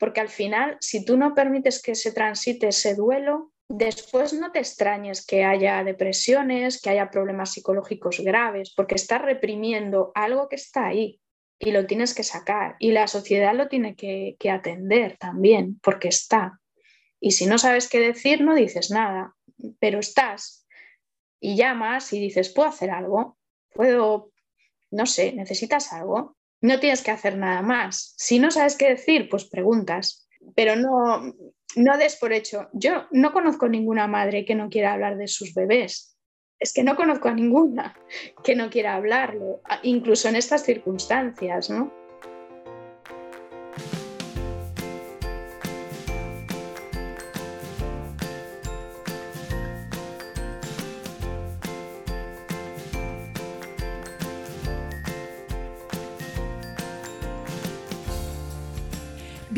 [0.00, 4.58] porque al final, si tú no permites que se transite ese duelo, después no te
[4.58, 10.86] extrañes que haya depresiones, que haya problemas psicológicos graves, porque estás reprimiendo algo que está
[10.86, 11.20] ahí
[11.58, 12.76] y lo tienes que sacar.
[12.78, 16.58] Y la sociedad lo tiene que, que atender también, porque está.
[17.20, 19.36] Y si no sabes qué decir, no dices nada,
[19.80, 20.66] pero estás
[21.38, 23.36] y llamas y dices, ¿puedo hacer algo?
[23.74, 24.32] ¿Puedo,
[24.90, 26.38] no sé, necesitas algo?
[26.60, 28.14] No tienes que hacer nada más.
[28.16, 31.34] Si no sabes qué decir, pues preguntas, pero no,
[31.76, 32.68] no des por hecho.
[32.72, 36.16] Yo no conozco ninguna madre que no quiera hablar de sus bebés.
[36.58, 37.98] Es que no conozco a ninguna
[38.44, 41.99] que no quiera hablarlo, incluso en estas circunstancias, ¿no?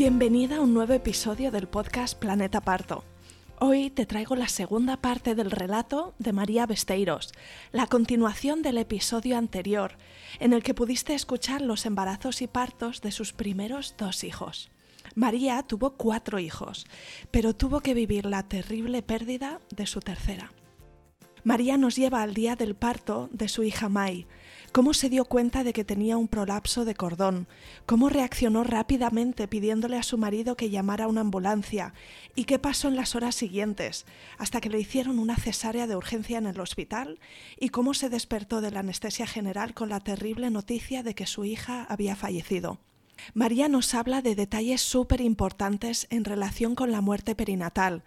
[0.03, 3.05] Bienvenida a un nuevo episodio del podcast Planeta Parto.
[3.61, 7.31] Hoy te traigo la segunda parte del relato de María Besteiros,
[7.71, 9.93] la continuación del episodio anterior,
[10.41, 14.71] en el que pudiste escuchar los embarazos y partos de sus primeros dos hijos.
[15.15, 16.85] María tuvo cuatro hijos,
[17.31, 20.51] pero tuvo que vivir la terrible pérdida de su tercera.
[21.45, 24.27] María nos lleva al día del parto de su hija Mai,
[24.73, 27.47] cómo se dio cuenta de que tenía un prolapso de cordón,
[27.85, 31.93] cómo reaccionó rápidamente pidiéndole a su marido que llamara a una ambulancia
[32.33, 34.07] y qué pasó en las horas siguientes,
[34.39, 37.19] hasta que le hicieron una cesárea de urgencia en el hospital
[37.59, 41.45] y cómo se despertó de la anestesia general con la terrible noticia de que su
[41.45, 42.79] hija había fallecido.
[43.35, 48.03] María nos habla de detalles súper importantes en relación con la muerte perinatal,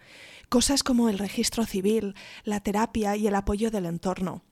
[0.49, 4.43] cosas como el registro civil, la terapia y el apoyo del entorno.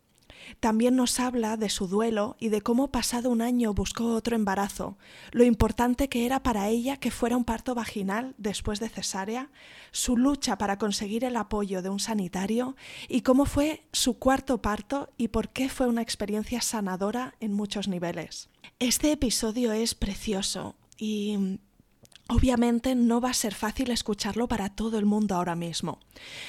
[0.60, 4.98] También nos habla de su duelo y de cómo pasado un año buscó otro embarazo,
[5.32, 9.50] lo importante que era para ella que fuera un parto vaginal después de cesárea,
[9.92, 12.76] su lucha para conseguir el apoyo de un sanitario
[13.08, 17.88] y cómo fue su cuarto parto y por qué fue una experiencia sanadora en muchos
[17.88, 18.50] niveles.
[18.80, 21.60] Este episodio es precioso y
[22.28, 26.00] Obviamente no va a ser fácil escucharlo para todo el mundo ahora mismo.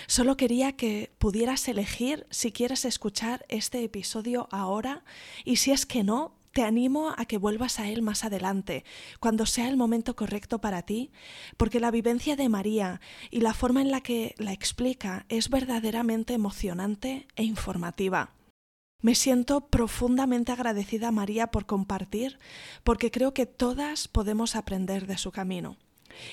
[0.07, 5.05] Solo quería que pudieras elegir si quieres escuchar este episodio ahora
[5.45, 8.87] y si es que no, te animo a que vuelvas a él más adelante,
[9.21, 11.11] cuando sea el momento correcto para ti,
[11.59, 16.33] porque la vivencia de María y la forma en la que la explica es verdaderamente
[16.33, 18.36] emocionante e informativa.
[19.03, 22.39] Me siento profundamente agradecida María por compartir,
[22.83, 25.77] porque creo que todas podemos aprender de su camino.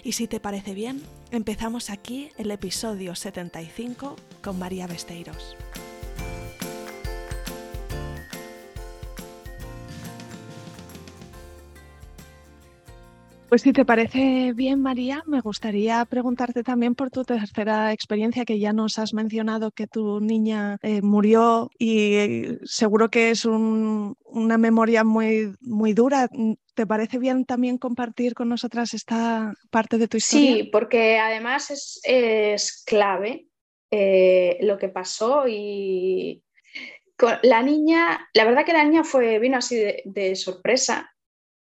[0.03, 5.57] Y si te parece bien, empezamos aquí el episodio 75 con María Besteiros.
[13.53, 18.57] Pues si te parece bien, María, me gustaría preguntarte también por tu tercera experiencia, que
[18.57, 24.57] ya nos has mencionado que tu niña eh, murió y eh, seguro que es una
[24.57, 26.29] memoria muy, muy dura.
[26.73, 30.55] ¿Te parece bien también compartir con nosotras esta parte de tu historia?
[30.55, 33.49] Sí, porque además es, clave
[33.91, 36.41] eh, lo que pasó y
[37.43, 41.12] la niña, la verdad que la niña fue, vino así de sorpresa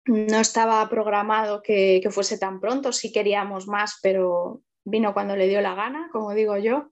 [0.05, 5.61] no estaba programado que, fuese tan pronto, sí queríamos más, pero vino cuando le dio
[5.61, 6.91] la gana, como digo yo.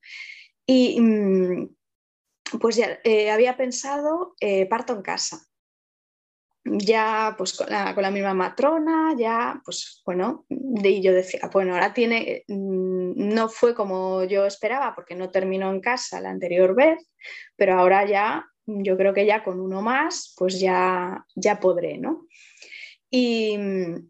[0.65, 1.75] Y mm,
[2.59, 5.45] pues ya eh, había pensado eh, parto en casa.
[6.65, 12.45] Ya pues con la, misma matrona, ya pues bueno, y yo decía, bueno, ahora tiene,
[12.47, 17.05] mm, no fue como yo esperaba porque no terminó en casa la anterior vez,
[17.57, 22.27] pero ahora ya, yo creo que ya con uno más, pues ya, ya podré, ¿no?
[23.15, 24.09] Y mm,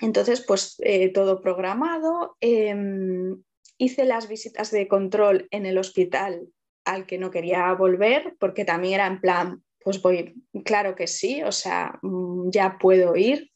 [0.00, 2.36] entonces, pues eh, todo programado.
[2.40, 3.42] Em,
[3.78, 6.46] hice las visitas de control en el hospital
[6.84, 11.42] al que no quería volver, porque también era en plan, pues voy, claro que sí,
[11.42, 13.50] o sea, mm, ya puedo ir.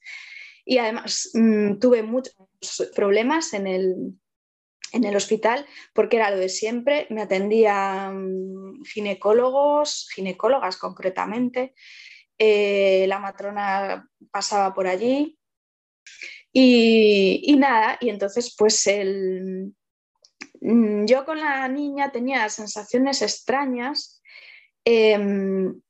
[0.65, 2.35] Y además mm, tuve muchos
[2.97, 3.95] problemas en el,
[4.93, 11.75] en el hospital porque era lo de siempre, me atendían ginecólogos, ginecólogas concretamente,
[12.39, 15.39] eh, la matrona pasaba por allí
[16.53, 19.75] y, nada, y entonces pues el,
[20.61, 24.23] mm, yo con la niña tenía sensaciones extrañas,
[24.85, 25.81] em,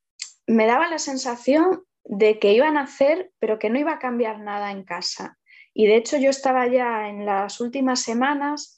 [0.46, 4.40] me daba la sensación de que iban a hacer, pero que no iba a cambiar
[4.40, 5.38] nada en casa.
[5.74, 8.77] Y de hecho yo estaba ya en las últimas semanas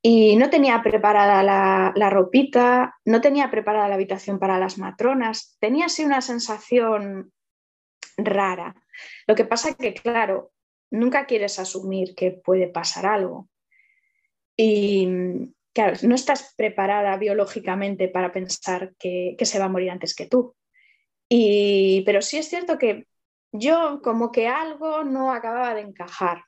[0.00, 5.86] y no tenía preparada la, ropita, no tenía preparada la habitación para las matronas, tenía
[5.86, 7.32] así una sensación
[8.16, 8.76] rara.
[9.26, 10.52] Lo que pasa que, claro,
[10.90, 13.48] nunca quieres asumir que puede pasar algo.
[14.56, 15.08] Y
[15.72, 20.54] claro, no estás preparada biológicamente para pensar que, se va a morir antes que tú.
[21.28, 23.06] Y, pero sí es cierto que
[23.52, 26.44] yo como que algo no acababa de encajar.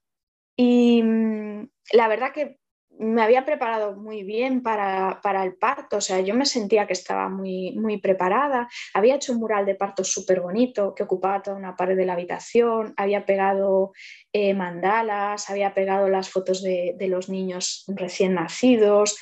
[0.57, 2.60] Y mm, la verdad que
[3.01, 7.31] me había preparado muy bien para, el parto, o sea, yo me sentía que estaba
[7.31, 8.69] muy, muy preparada.
[8.93, 12.13] Había hecho un mural de parto súper bonito que ocupaba toda una pared de la
[12.13, 13.93] habitación, había pegado
[14.35, 19.19] eh, mandalas, había pegado las fotos de, los niños recién nacidos.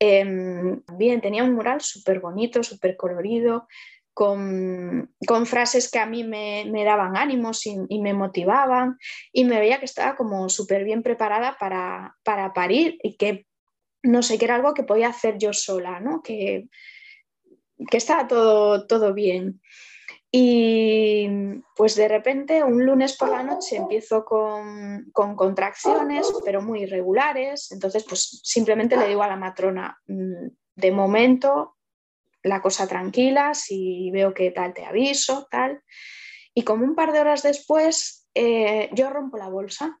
[0.00, 3.68] Em, bien, tenía un mural súper bonito, súper colorido
[4.18, 8.98] con, frases que a mí me, daban ánimos y, me motivaban
[9.32, 12.16] y me veía que estaba como súper bien preparada para,
[12.52, 13.46] parir y que
[14.02, 16.20] no sé, que era algo que podía hacer yo sola, ¿no?
[16.20, 16.68] que,
[17.88, 19.60] que estaba todo, todo bien.
[20.32, 21.28] Y
[21.76, 27.70] pues de repente un lunes por la noche empiezo con, con, contracciones, pero muy irregulares.
[27.70, 31.77] Entonces, pues simplemente le digo a la matrona, mm, de momento
[32.42, 35.82] la cosa tranquila, si veo que tal te aviso, tal.
[36.54, 40.00] Y como un par de horas después, eh, yo rompo la bolsa.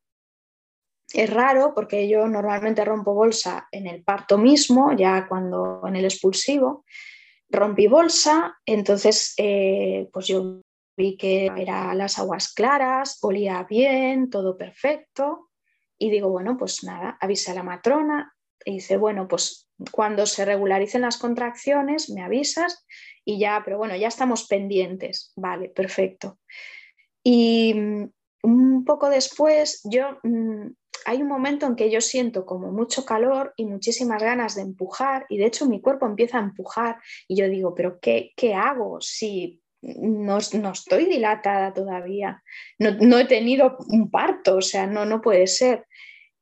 [1.12, 6.04] Es raro porque yo normalmente rompo bolsa en el parto mismo, ya cuando en el
[6.04, 6.84] expulsivo.
[7.48, 10.60] Rompí bolsa, entonces eh, pues yo
[10.96, 15.48] vi que eran las aguas claras, olía bien, todo perfecto.
[15.96, 18.34] Y digo, bueno, pues nada, avisa a la matrona,
[18.64, 22.84] y dice, bueno, pues cuando se regularicen las contracciones me avisas
[23.24, 25.32] y ya, pero bueno, ya estamos pendientes.
[25.36, 26.38] Vale, perfecto.
[27.22, 28.10] Y mm,
[28.42, 30.68] un poco después, yo mm,
[31.04, 35.26] hay un momento en que yo siento como mucho calor y muchísimas ganas de empujar
[35.28, 39.00] y de hecho mi cuerpo empieza a empujar y yo digo, pero ¿qué, qué hago
[39.00, 42.42] si no, no, estoy dilatada todavía?
[42.78, 45.86] No, no, he tenido un parto, o sea, no, no puede ser.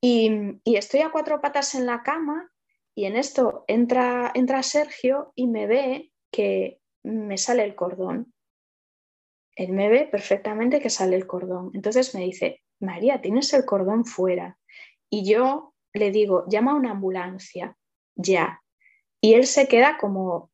[0.01, 2.49] Y, estoy a cuatro patas en la cama
[2.97, 8.33] y en esto entra, entra Sergio y me ve que me sale el cordón.
[9.55, 11.69] Él me ve perfectamente que sale el cordón.
[11.75, 14.57] Entonces me dice, María, tienes el cordón fuera.
[15.11, 17.77] Y yo le digo, llama a una ambulancia,
[18.15, 18.63] ya.
[19.21, 20.49] Y él se queda como,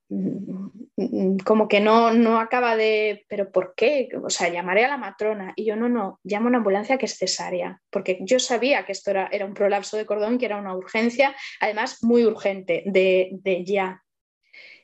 [1.44, 4.10] como que no, no acaba de, pero ¿por qué?
[4.24, 5.54] O sea, llamaré a la matrona.
[5.56, 8.92] Y yo no, no, llamo a una ambulancia que es cesárea, porque yo sabía que
[8.92, 13.30] esto era, era un prolapso de cordón, que era una urgencia, además muy urgente, de,
[13.32, 14.04] de ya.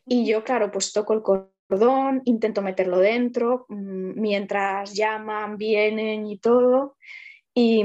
[0.06, 6.40] Y yo, claro, pues toco el cordón, intento meterlo dentro, mm, mientras llaman, vienen y
[6.40, 6.98] todo.
[7.54, 7.84] Y,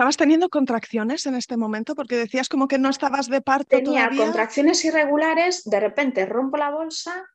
[0.00, 1.94] ¿Estabas teniendo contracciones en este momento?
[1.94, 6.70] Porque decías como que no estabas de parto Tenía contracciones irregulares, de repente rompo la
[6.70, 7.28] bolsa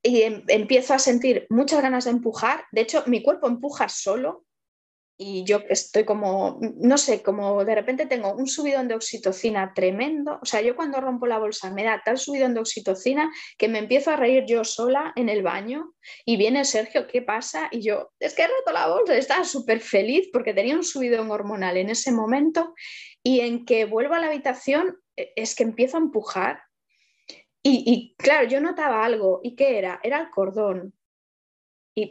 [0.00, 2.64] y em, empiezo a sentir muchas ganas de empujar.
[2.72, 4.46] De hecho, mi cuerpo empuja solo
[5.16, 10.40] y yo estoy como, no sé, como de repente tengo un subidón de oxitocina tremendo.
[10.42, 13.78] O sea, yo cuando rompo la bolsa me da tal subidón de oxitocina que me
[13.78, 15.94] empiezo a reír yo sola en el baño
[16.24, 17.68] y viene Sergio, ¿qué pasa?
[17.70, 21.30] Y yo, es que he roto la bolsa, estaba súper feliz porque tenía un subidón
[21.30, 22.74] hormonal en ese momento
[23.22, 26.60] y en que vuelvo a la habitación e, es que empiezo a empujar.
[27.62, 29.40] Y, y claro, yo notaba algo.
[29.42, 30.00] ¿Y qué era?
[30.02, 30.92] Era el cordón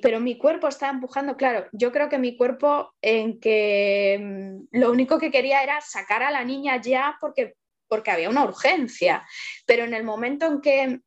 [0.01, 4.91] pero mi cuerpo estaba empujando, claro, yo creo que mi cuerpo en que mm, lo
[4.91, 7.56] único que quería era sacar a la niña ya porque,
[7.90, 9.28] porque había una urgencia,
[9.66, 11.02] pero en el momento en que,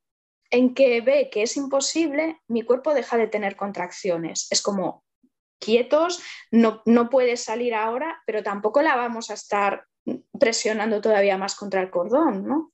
[0.51, 4.47] en que ve que es imposible, mi cuerpo deja de tener contracciones.
[4.51, 5.05] Es como
[5.59, 9.87] quietos, no, no puede salir ahora, pero tampoco la vamos a estar
[10.39, 12.73] presionando todavía más contra el cordón, ¿no?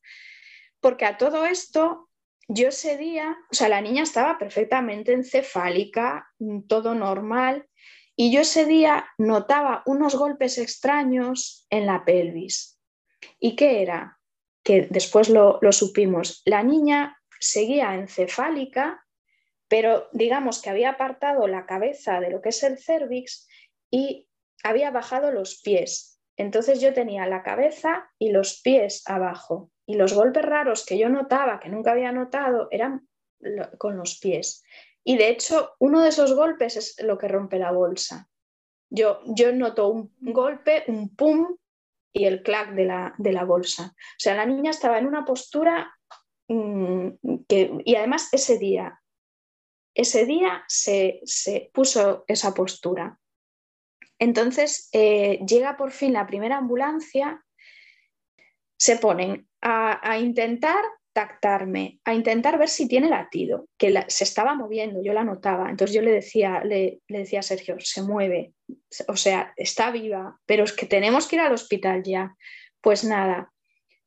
[0.81, 2.11] Porque a todo esto
[2.49, 7.67] yo ese día, o sea, la niña estaba perfectamente encefálica, mm, todo normal,
[8.17, 12.79] y yo ese día notaba unos golpes extraños en la pelvis.
[13.39, 14.19] ¿Y qué era?
[14.63, 16.43] Que después lo, supimos.
[16.45, 19.07] La niña seguía encefálica,
[19.69, 23.49] pero digamos que había apartado la cabeza de lo que es el cervix
[23.91, 24.29] y
[24.63, 26.12] había bajado los pies.
[26.37, 29.71] Entonces yo tenía la cabeza y los pies abajo.
[29.87, 33.09] Y los golpes raros que yo notaba, que nunca había notado, eran
[33.79, 34.65] con los pies.
[35.05, 38.29] Y de hecho, uno de esos golpes es lo que rompe la bolsa.
[38.91, 41.57] Yo, yo noto un golpe, un pum
[42.13, 43.95] y el clac de la, de la bolsa.
[43.97, 45.93] O sea, la niña estaba en una postura
[46.49, 47.09] mm,
[47.49, 49.01] que, y además ese día,
[49.95, 53.19] ese día se, se puso esa postura.
[54.19, 57.45] Entonces eh, llega por fin la primera ambulancia,
[58.79, 60.83] se ponen a, intentar
[61.15, 65.69] contactarme, a intentar ver si tiene latido, que se estaba moviendo, yo la notaba.
[65.71, 68.55] Entonces yo le decía, le, le, decía a Sergio, se mueve,
[69.09, 72.35] o sea, está viva, pero es que tenemos que ir al hospital ya.
[72.81, 73.53] Pues nada,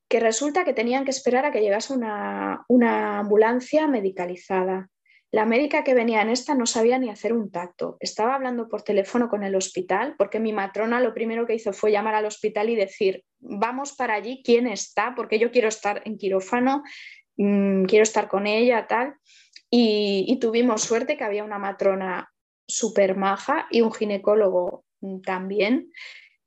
[0.08, 4.90] que resulta que tenían que esperar a que llegase una, una ambulancia medicalizada.
[5.36, 7.98] La médica que venía en esta no sabía ni hacer un tacto.
[8.00, 11.92] Estaba hablando por teléfono con el hospital porque mi matrona lo primero que hizo fue
[11.92, 15.14] llamar al hospital y decir, vamos para allí, ¿quién está?
[15.14, 16.84] Porque yo quiero estar en quirófano,
[17.36, 19.16] mmm, quiero estar con ella, tal.
[19.70, 22.32] Y, tuvimos suerte que había una matrona
[22.66, 24.86] súper maja y un ginecólogo
[25.26, 25.92] también.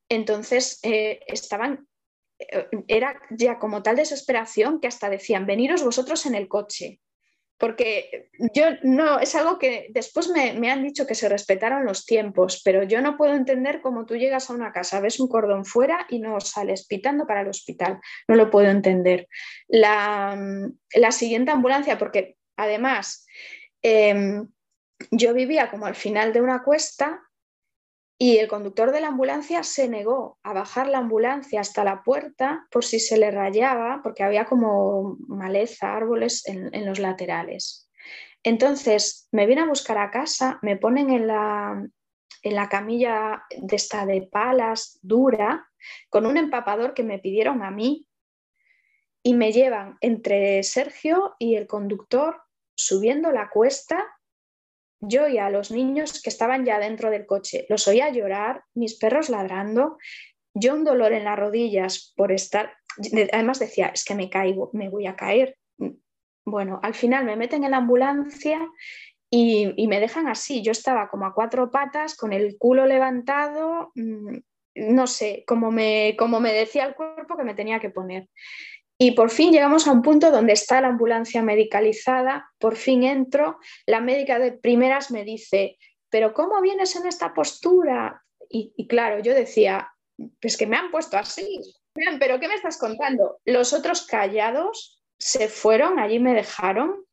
[0.08, 1.86] Entonces eh, estaban,
[2.38, 7.00] eh, era ya como tal desesperación que hasta decían, veniros vosotros en el coche
[7.58, 12.62] porque yo no, es algo que después me, han dicho que se respetaron los tiempos,
[12.64, 16.06] pero yo no puedo entender cómo tú llegas a una casa, ves un cordón fuera
[16.08, 17.98] y no sales pitando para el hospital.
[18.28, 19.28] No lo puedo entender.
[19.66, 20.38] La,
[21.10, 23.26] siguiente ambulancia, porque además
[23.82, 24.46] em,
[25.10, 27.27] yo vivía como al final de una cuesta
[28.20, 32.66] y el conductor de la ambulancia se negó a bajar la ambulancia hasta la puerta
[32.70, 37.88] por si se le rayaba, porque había como maleza, árboles en, los laterales.
[38.42, 41.86] Entonces me viene a buscar a casa, me ponen en la,
[42.42, 45.68] en la camilla de esta de palas dura,
[46.08, 48.08] con un empapador que me pidieron a mí,
[49.22, 52.42] y me llevan entre Sergio y el conductor
[52.74, 54.04] subiendo la cuesta
[55.00, 57.66] yo y a los niños que estaban ya dentro del coche.
[57.68, 59.98] Los oía llorar, mis perros ladrando,
[60.54, 62.72] yo un dolor en las rodillas por estar,
[63.32, 65.56] además decía, es que me caigo, me voy a caer.
[66.44, 68.66] Bueno, al final me meten en la ambulancia
[69.30, 70.62] y, me dejan así.
[70.62, 74.38] Yo estaba como a cuatro patas, con el culo levantado, mm,
[74.74, 78.28] no sé, como me, como me decía el cuerpo que me tenía que poner.
[79.00, 83.58] Y por fin llegamos a un punto donde está la ambulancia medicalizada, por fin entro,
[83.86, 85.78] la médica de primeras me dice,
[86.10, 88.24] pero ¿cómo vienes en esta postura?
[88.50, 89.92] Y, claro, yo decía,
[90.40, 91.60] pues que me han puesto así,
[92.18, 93.38] pero ¿qué me estás contando?
[93.44, 97.04] Los otros callados se fueron, allí me dejaron.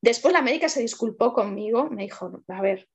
[0.00, 2.88] Después la médica se disculpó conmigo, me dijo, a ver,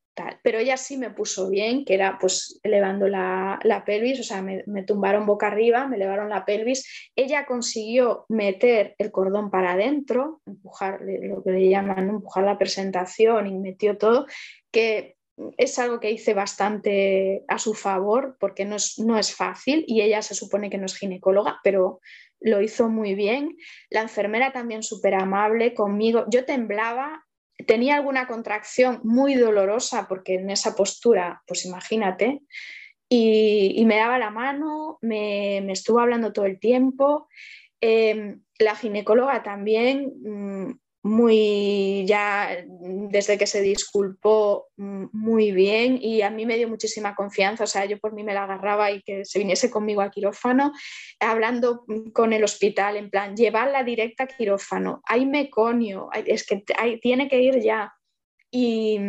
[0.43, 4.83] pero ella sí me puso bien, que era pues elevando la, pelvis, o sea, me,
[4.83, 7.11] tumbaron boca arriba, me elevaron la pelvis.
[7.15, 13.47] Ella consiguió meter el cordón para adentro, empujar lo que le llaman empujar la presentación
[13.47, 14.25] y metió todo,
[14.71, 15.15] que
[15.57, 20.01] es algo que hice bastante a su favor porque no es, no es fácil y
[20.01, 22.01] ella se supone que no es ginecóloga, pero
[22.41, 23.57] lo hizo muy bien.
[23.89, 26.25] La enfermera también súper amable conmigo.
[26.29, 27.25] Yo temblaba
[27.65, 32.41] tenía alguna contracción muy dolorosa, porque en esa postura, pues imagínate,
[33.09, 37.27] y, me daba la mano, me, estuvo hablando todo el tiempo.
[37.81, 46.21] Em, la ginecóloga también, mm, muy ya desde que se disculpó mm, muy bien y
[46.21, 49.01] a mí me dio muchísima confianza, o sea, yo por mí me la agarraba y
[49.01, 50.73] que se viniese conmigo a quirófano,
[51.19, 56.63] hablando con el hospital, en plan, llevarla directa a quirófano, hay meconio, es que
[57.01, 57.93] tiene que ir ya.
[58.51, 58.99] Y,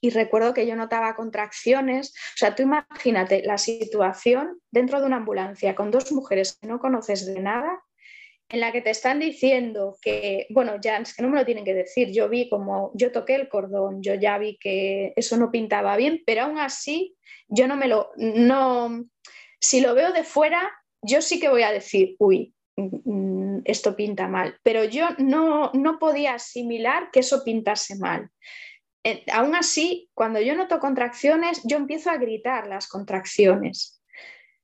[0.00, 5.16] y recuerdo que yo notaba contracciones, o sea, tú imagínate la situación dentro de una
[5.16, 7.82] ambulancia con dos mujeres que no conoces de nada
[8.48, 11.64] en la que te están diciendo que, bueno, ya es que no me lo tienen
[11.64, 15.50] que decir, yo vi como, yo toqué el cordón, yo ya vi que eso no
[15.50, 17.16] pintaba bien, pero aún así,
[17.48, 19.04] yo no me lo, no,
[19.60, 20.70] si lo veo de fuera,
[21.02, 25.98] yo sí que voy a decir, uy, mm, esto pinta mal, pero yo no, no
[25.98, 28.30] podía asimilar que eso pintase mal.
[29.02, 34.00] Eh, aún así, cuando yo noto contracciones, yo empiezo a gritar las contracciones,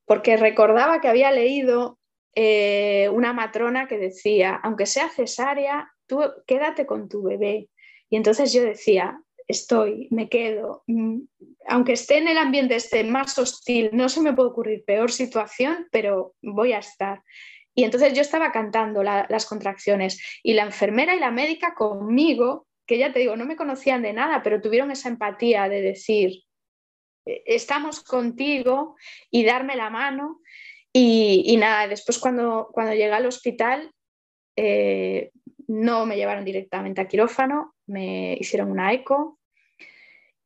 [0.04, 1.98] porque recordaba que había leído
[2.34, 7.68] eh, una matrona que decía, aunque sea cesárea, tú quédate con tu bebé.
[8.08, 11.20] Y entonces yo decía, estoy, me quedo, mm,
[11.68, 15.88] aunque esté en el ambiente este más hostil, no se me puede ocurrir peor situación,
[15.90, 17.22] pero voy a estar.
[17.74, 22.98] Y entonces yo estaba cantando las contracciones y la enfermera y la médica conmigo, que
[22.98, 26.42] ya te digo, no me conocían de nada, pero tuvieron esa empatía de decir,
[27.24, 28.96] e-, estamos contigo
[29.30, 30.40] y darme la mano.
[30.94, 33.90] Y, nada, después cuando, cuando llegué al hospital
[34.56, 35.30] eh,
[35.66, 39.38] no me llevaron directamente a quirófano, me hicieron una eco.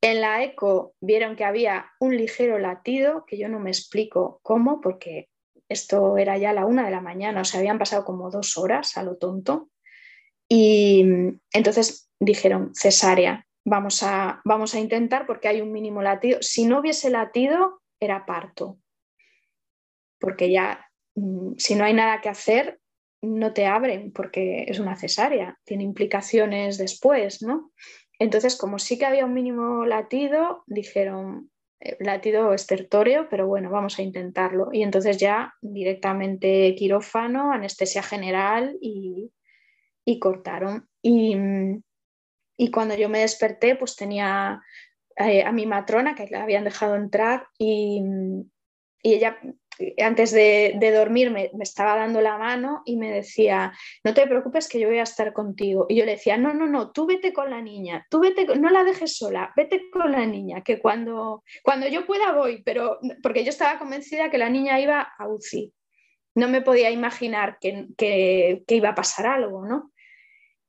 [0.00, 4.80] En la eco vieron que había un ligero latido, que yo no me explico cómo,
[4.80, 5.28] porque
[5.68, 8.96] esto era ya la una de la mañana, o sea, habían pasado como dos horas
[8.96, 9.70] a lo tonto.
[10.48, 11.04] Y
[11.52, 16.38] entonces dijeron, cesárea, vamos a, vamos a intentar porque hay un mínimo latido.
[16.40, 18.78] Si no hubiese latido, era parto
[20.18, 22.80] porque ya mm, si no hay nada que hacer,
[23.22, 27.72] no te abren porque es una cesárea, tiene implicaciones después, ¿no?
[28.18, 33.98] Entonces, como sí que había un mínimo latido, dijeron, eh, latido estertóreo, pero bueno, vamos
[33.98, 34.70] a intentarlo.
[34.72, 39.30] Y entonces ya directamente quirófano, anestesia general y,
[40.20, 40.88] cortaron.
[41.02, 41.36] Y,
[42.56, 44.62] y, cuando yo me desperté, pues tenía
[45.16, 48.02] eh, a mi matrona que la habían dejado entrar y,
[49.02, 49.38] y ella
[49.98, 53.72] antes de, dormir me, estaba dando la mano y me decía,
[54.04, 55.86] no te preocupes que yo voy a estar contigo.
[55.88, 58.70] Y yo le decía, no, no, no, tú vete con la niña, tú vete, no
[58.70, 63.44] la dejes sola, vete con la niña, que cuando, cuando yo pueda voy, pero porque
[63.44, 65.72] yo estaba convencida que la niña iba a UCI.
[66.34, 69.92] No me podía imaginar que, iba a pasar algo, ¿no?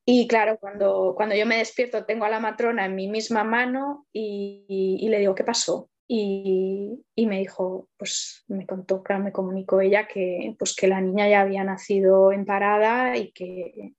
[0.06, 4.06] Y claro, cuando, cuando yo me despierto tengo a la matrona en mi misma mano
[4.10, 5.90] y le digo, ¿qué pasó?
[6.10, 11.42] Y, me dijo, pues me contó, me comunicó ella que, pues que la niña ya
[11.42, 13.92] había nacido en parada y que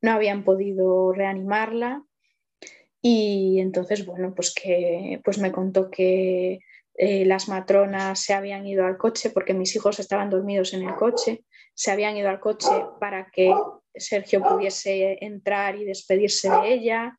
[0.00, 2.04] no habían podido reanimarla.
[3.00, 6.58] Y entonces, bueno, pues que pues me contó que
[6.94, 10.94] eh, las matronas se habían ido al coche porque mis hijos estaban dormidos en el
[10.96, 13.54] coche, se habían ido al coche para que
[13.94, 17.18] Sergio pudiese entrar y despedirse de ella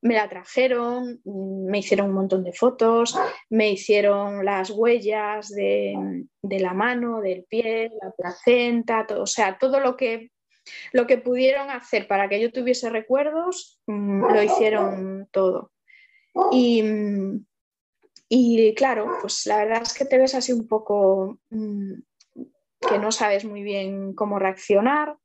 [0.00, 3.18] me la trajeron, me hicieron un montón de fotos,
[3.50, 9.80] me hicieron las huellas de, la mano, del pie, la placenta, todo, o sea, todo
[9.80, 10.30] lo que,
[10.92, 15.72] lo que pudieron hacer para que yo tuviese recuerdos, mm, lo hicieron todo.
[16.52, 16.84] Y,
[18.28, 21.94] y, claro, pues la verdad es que te ves así un poco mm,
[22.88, 25.16] que no sabes muy bien cómo reaccionar.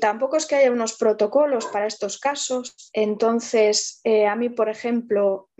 [0.00, 2.90] Tampoco es que haya unos protocolos para estos casos.
[2.92, 5.50] Entonces, eh, a mí, por ejemplo,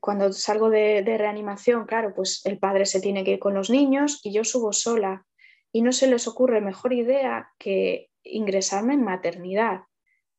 [0.00, 4.20] cuando salgo de, reanimación, claro, pues el padre se tiene que ir con los niños
[4.22, 5.26] y yo subo sola
[5.72, 9.82] y no se les ocurre mejor idea que ingresarme en maternidad.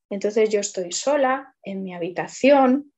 [0.10, 2.94] Entonces yo estoy sola en mi habitación,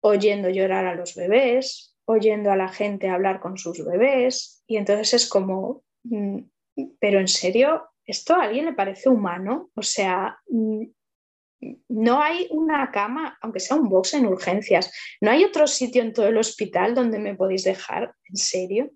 [0.00, 5.14] oyendo llorar a los bebés, oyendo a la gente hablar con sus bebés y entonces
[5.14, 6.40] es como, mm,
[7.00, 9.70] pero en serio, ¿esto a alguien le parece humano?
[9.74, 10.84] O sea, mm,
[11.88, 16.12] no hay una cama, aunque sea un box en urgencias, no hay otro sitio en
[16.12, 18.90] todo el hospital donde me podéis dejar, en serio.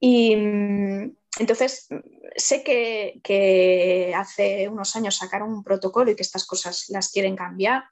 [0.00, 1.88] Y mm, entonces
[2.36, 7.84] sé que, hace unos años sacaron un protocolo y que estas cosas las quieren cambiar,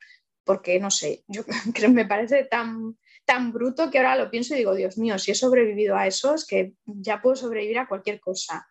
[0.44, 1.42] porque no sé, yo
[1.74, 5.32] creo me parece tan, tan bruto que ahora lo pienso y digo, Dios mío, si
[5.32, 8.66] he sobrevivido a eso, es que ya puedo sobrevivir a cualquier cosa.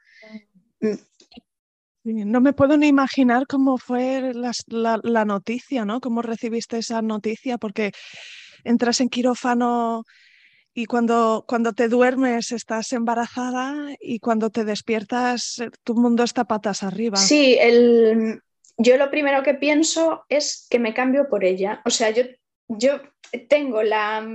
[2.04, 6.02] No me puedo ni imaginar cómo fue la, noticia, ¿no?
[6.02, 7.92] Cómo recibiste esa noticia, porque
[8.64, 10.04] entras en quirófano
[10.74, 16.46] y cuando, cuando te duermes estás embarazada y cuando te despiertas eh, tu mundo está
[16.46, 17.18] patas arriba.
[17.18, 18.42] Sí, el,
[18.78, 21.82] yo lo primero que pienso es que me cambio por ella.
[21.86, 22.24] O sea, yo,
[22.68, 23.00] yo
[23.48, 24.26] tengo la,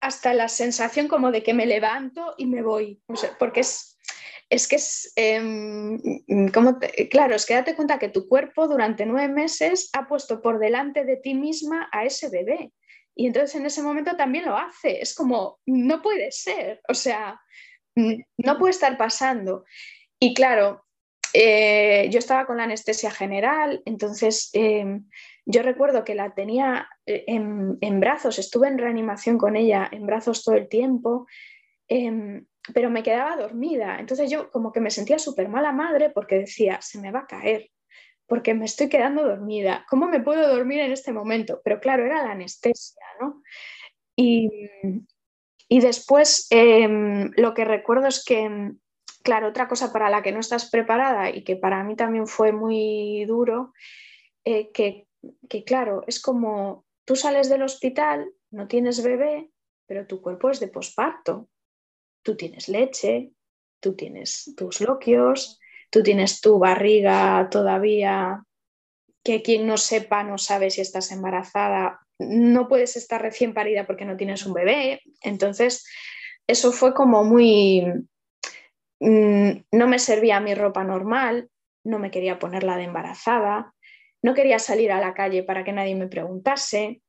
[0.00, 3.00] hasta la sensación como de que me levanto y me voy,
[3.38, 3.93] porque es
[4.48, 6.00] es que es, em,
[6.52, 6.78] como
[7.10, 11.04] claro, es que date cuenta que tu cuerpo durante nueve meses ha puesto por delante
[11.04, 12.72] de ti misma a ese bebé.
[13.14, 15.00] Y entonces en ese momento también lo hace.
[15.00, 17.40] Es como, no puede ser, o sea,
[17.94, 19.64] no puede estar pasando.
[20.18, 20.84] Y claro,
[21.32, 25.08] eh, yo estaba con la anestesia general, entonces em,
[25.44, 30.06] yo recuerdo que la tenía eh, en, en, brazos, estuve en reanimación con ella en
[30.06, 31.26] brazos todo el tiempo.
[31.88, 33.98] Em, pero me quedaba dormida.
[33.98, 37.26] Entonces yo como que me sentía súper mala madre porque decía, se me va a
[37.26, 37.70] caer,
[38.26, 39.84] porque me estoy quedando dormida.
[39.88, 41.60] ¿Cómo me puedo dormir en este momento?
[41.62, 43.42] Pero claro, era la anestesia, ¿no?
[44.16, 44.48] Y,
[45.68, 48.72] después em, lo que recuerdo es que,
[49.22, 52.52] claro, otra cosa para la que no estás preparada y que para mí también fue
[52.52, 53.72] muy duro,
[54.44, 55.08] eh, que,
[55.48, 59.50] que claro, es como tú sales del hospital, no tienes bebé,
[59.86, 61.48] pero tu cuerpo es de posparto
[62.24, 63.30] tú tienes leche,
[63.80, 65.60] tú tienes tus loquios,
[65.90, 68.42] tú tienes tu barriga todavía,
[69.22, 74.04] que quien no sepa no sabe si estás embarazada, no puedes estar recién parida porque
[74.04, 75.00] no tienes un bebé.
[75.22, 75.86] Entonces,
[76.46, 77.84] eso fue como muy...
[79.00, 81.50] Mm, no me servía mi ropa normal,
[81.84, 83.74] no me quería ponerla de embarazada,
[84.22, 87.02] no quería salir a la calle para que nadie me preguntase,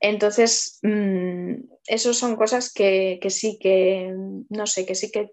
[0.00, 1.54] entonces, mm,
[1.86, 4.14] eso son cosas que, sí que,
[4.48, 5.32] no sé, que sí que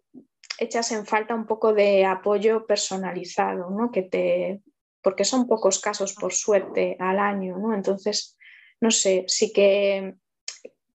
[0.59, 3.91] echas en falta un poco de apoyo personalizado, ¿no?
[3.91, 4.61] Que te,
[5.01, 7.73] porque son pocos casos, por suerte, al año, ¿no?
[7.73, 8.37] Entonces,
[8.79, 10.15] no sé, sí que,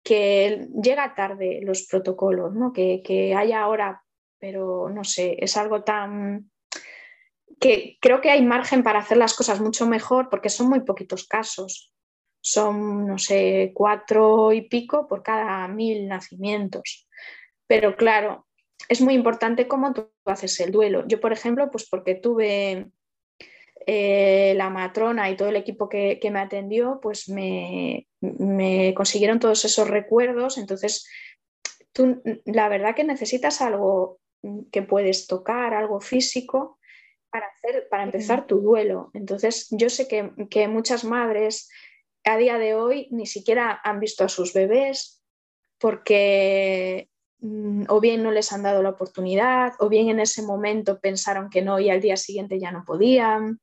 [0.02, 2.72] que llega tarde los protocolos, ¿no?
[2.72, 4.04] Que, que haya ahora
[4.44, 6.50] pero no sé, es algo tan
[7.58, 11.26] que creo que hay margen para hacer las cosas mucho mejor porque son muy poquitos
[11.26, 11.93] casos.
[12.46, 17.08] Son, no sé, cuatro y pico por cada mil nacimientos.
[17.66, 18.46] Pero claro,
[18.90, 21.06] es muy importante cómo tú haces el duelo.
[21.08, 22.90] Yo, por ejemplo, pues porque tuve
[23.86, 28.06] eh, la matrona y todo el equipo que, me atendió, pues me,
[28.94, 30.58] consiguieron todos esos recuerdos.
[30.58, 31.08] Entonces,
[31.92, 34.20] tú la verdad que necesitas algo
[34.70, 36.78] que puedes tocar, algo físico,
[37.30, 39.10] para, hacer, para empezar tu duelo.
[39.14, 41.70] Entonces, yo sé que, que muchas madres
[42.24, 45.22] a día de hoy ni siquiera han visto a sus bebés
[45.78, 47.10] porque
[47.40, 51.50] mm, o bien no les han dado la oportunidad, o bien en ese momento pensaron
[51.50, 53.60] que no y al día siguiente ya no podían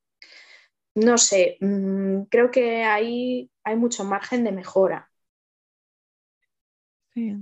[0.96, 5.10] no sé, mm, creo que ahí hay mucho margen de mejora.
[7.14, 7.36] Sí.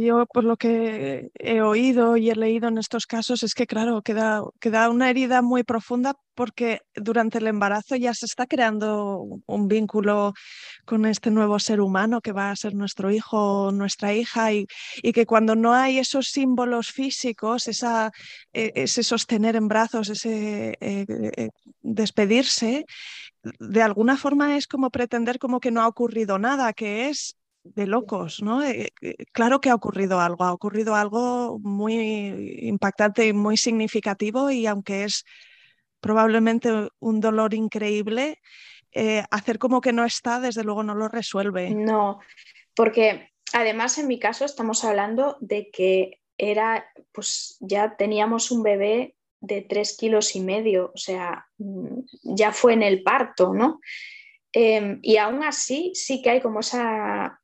[0.00, 4.02] Yo por lo que he oído y he leído en estos casos es que, claro,
[4.02, 9.68] queda, queda una herida muy profunda porque durante el embarazo ya se está creando un
[9.68, 10.32] vínculo
[10.84, 14.66] con este nuevo ser humano que va a ser nuestro hijo o nuestra hija y,
[15.12, 18.10] que cuando no hay esos símbolos físicos, esa,
[18.52, 21.50] e, ese sostener en brazos, ese eh, eh,
[21.82, 22.86] despedirse,
[23.42, 27.86] de alguna forma es como pretender como que no ha ocurrido nada, que es de
[27.86, 28.62] locos, ¿no?
[28.62, 28.92] Eh,
[29.32, 35.04] claro que ha ocurrido algo, ha ocurrido algo muy impactante y muy significativo y aunque
[35.04, 35.24] es
[36.00, 38.40] probablemente un dolor increíble,
[38.92, 41.70] eh, hacer como que no está, desde luego no lo resuelve.
[41.70, 42.18] No,
[42.74, 49.14] porque además en mi caso estamos hablando de que era, pues ya teníamos un bebé
[49.40, 51.46] de tres kilos y medio, o sea,
[52.22, 53.80] ya fue en el parto, ¿no?
[54.52, 57.40] Em, y aún así sí que hay como esa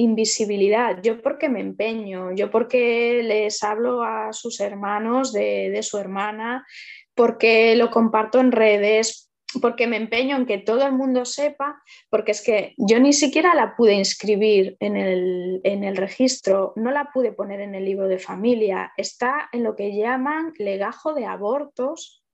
[0.00, 1.02] invisibilidad.
[1.02, 6.66] Yo porque me empeño, yo porque les hablo a sus hermanos de, su hermana,
[7.14, 12.30] porque lo comparto en redes, porque me empeño en que todo el mundo sepa, porque
[12.30, 17.60] es que yo ni siquiera la pude inscribir en el, registro, no la pude poner
[17.60, 22.24] en el libro de familia, está en lo que llaman legajo de abortos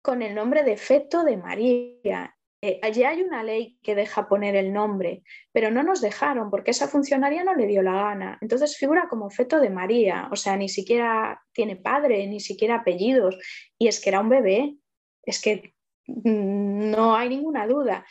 [0.00, 2.35] con el nombre de feto de María.
[2.66, 6.72] Eh, allí hay una ley que deja poner el nombre, pero no nos dejaron porque
[6.72, 8.38] esa funcionaria no le dio la gana.
[8.40, 13.38] Entonces figura como feto de María, o sea, ni siquiera tiene padre, ni siquiera apellidos.
[13.78, 14.74] Y es que era un bebé,
[15.22, 15.74] es que
[16.08, 18.04] mm, no hay ninguna duda.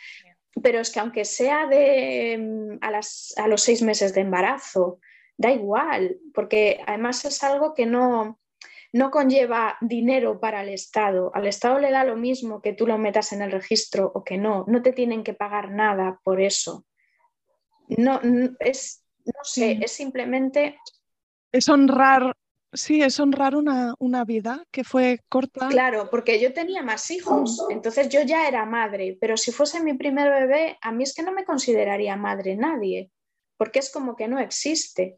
[0.62, 3.00] Pero es que aunque sea de mm, a,
[3.42, 5.00] a los seis meses de embarazo,
[5.36, 8.40] da igual, porque además es algo que no,
[8.92, 11.30] no conlleva dinero para el Estado.
[11.34, 14.38] Al Estado le da lo mismo que tú lo metas en el registro o que
[14.38, 14.64] no.
[14.68, 16.84] No te tienen que pagar nada por eso.
[17.88, 18.20] No,
[18.60, 20.78] es, no sé, es simplemente...
[21.52, 22.32] Es honrar,
[22.72, 25.68] sí, es honrar una, una vida que fue corta.
[25.68, 29.94] Claro, porque yo tenía más hijos, entonces yo ya era madre, pero si fuese mi
[29.94, 33.10] primer bebé, a mí es que no me consideraría madre nadie,
[33.56, 35.16] porque es como que no existe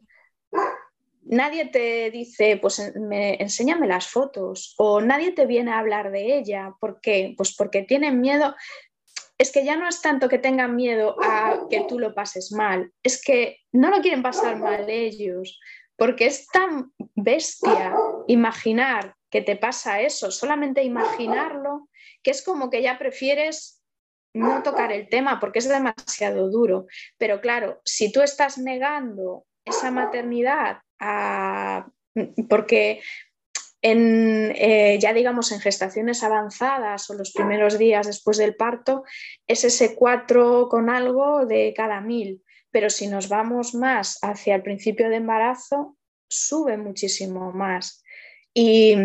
[1.29, 6.73] nadie te dice, pues enséñame las fotos o nadie te viene a hablar de ella.
[6.79, 7.33] ¿Por qué?
[7.37, 8.55] Pues porque tienen miedo.
[9.37, 12.91] Es que ya no es tanto que tengan miedo a que tú lo pases mal,
[13.03, 15.59] es que no lo quieren pasar mal ellos,
[15.95, 17.95] porque es tan bestia
[18.27, 21.87] imaginar que te pasa eso, solamente imaginarlo,
[22.21, 23.81] que es como que ya prefieres
[24.33, 26.87] no tocar el tema porque es demasiado duro.
[27.17, 30.79] Pero claro, si tú estás negando esa maternidad
[32.49, 33.01] porque
[33.81, 39.03] en, eh, ya digamos en gestaciones avanzadas o los primeros días después del parto
[39.47, 44.63] es ese 4 con algo de cada mil, pero si nos vamos más hacia el
[44.63, 45.95] principio de embarazo,
[46.29, 48.03] sube muchísimo más.
[48.53, 48.95] Y,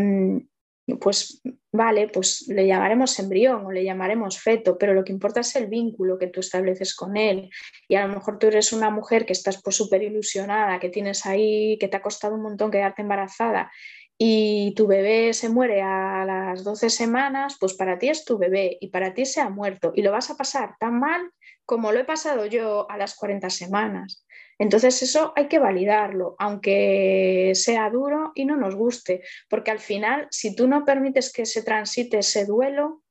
[1.01, 1.41] pues
[1.73, 5.67] vale, pues le llamaremos embrión o le llamaremos feto, pero lo que importa es el
[5.67, 7.51] vínculo que tú estableces con él.
[7.89, 11.27] Y a lo mejor tú eres una mujer que estás pues súper ilusionada, que tienes
[11.27, 13.71] ahí, que te ha costado un montón quedarte embarazada
[14.17, 18.79] y tu bebé se muere a las 12 semanas, pues para ti es tu bebé
[18.81, 21.33] y para ti se ha muerto y lo vas a pasar tan mal
[21.65, 24.25] como lo he pasado yo a las 40 semanas.
[24.59, 30.29] Entonces eso hay que validarlo, aunque sea duro y no nos guste, porque al final,
[30.31, 33.03] si tú no permites que se transite ese duelo,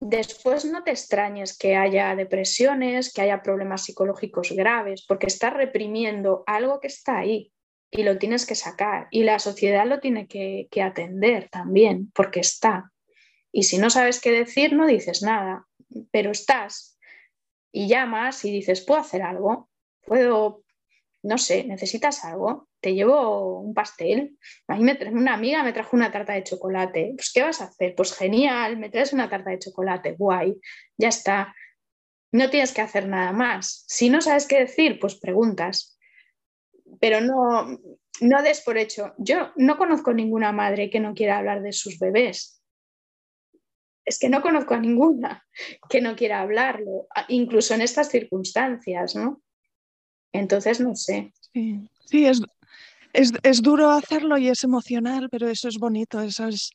[0.00, 6.44] después no te extrañes que haya depresiones, que haya problemas psicológicos graves, porque estás reprimiendo
[6.46, 7.52] algo que está ahí
[7.90, 9.08] y lo tienes que sacar.
[9.10, 12.92] Y la sociedad lo tiene que, que atender también, porque está.
[13.52, 15.66] Y si no sabes qué decir, no dices nada,
[16.12, 16.98] pero estás
[17.72, 19.69] y llamas y dices, ¿puedo hacer algo?
[20.04, 20.64] Puedo
[21.22, 24.38] no sé, necesitas algo, te llevo un pastel.
[24.68, 27.12] A mí me una amiga me trajo una tarta de chocolate.
[27.14, 27.94] Pues, ¿qué vas a hacer?
[27.94, 30.58] Pues genial, me traes una tarta de chocolate, guay,
[30.96, 31.54] ya está.
[32.32, 33.84] No tienes que hacer nada más.
[33.88, 35.98] Si no sabes qué decir, pues preguntas.
[37.00, 37.78] Pero no,
[38.20, 39.12] no des por hecho.
[39.18, 42.62] Yo no conozco ninguna madre que no quiera hablar de sus bebés.
[44.06, 45.46] Es que no conozco a ninguna
[45.88, 49.42] que no quiera hablarlo, incluso en estas circunstancias, ¿no?
[50.32, 51.32] Entonces, no sé.
[51.52, 52.42] Sí, es,
[53.12, 56.70] es, duro hacerlo y es emocional, pero eso es bonito, eso es,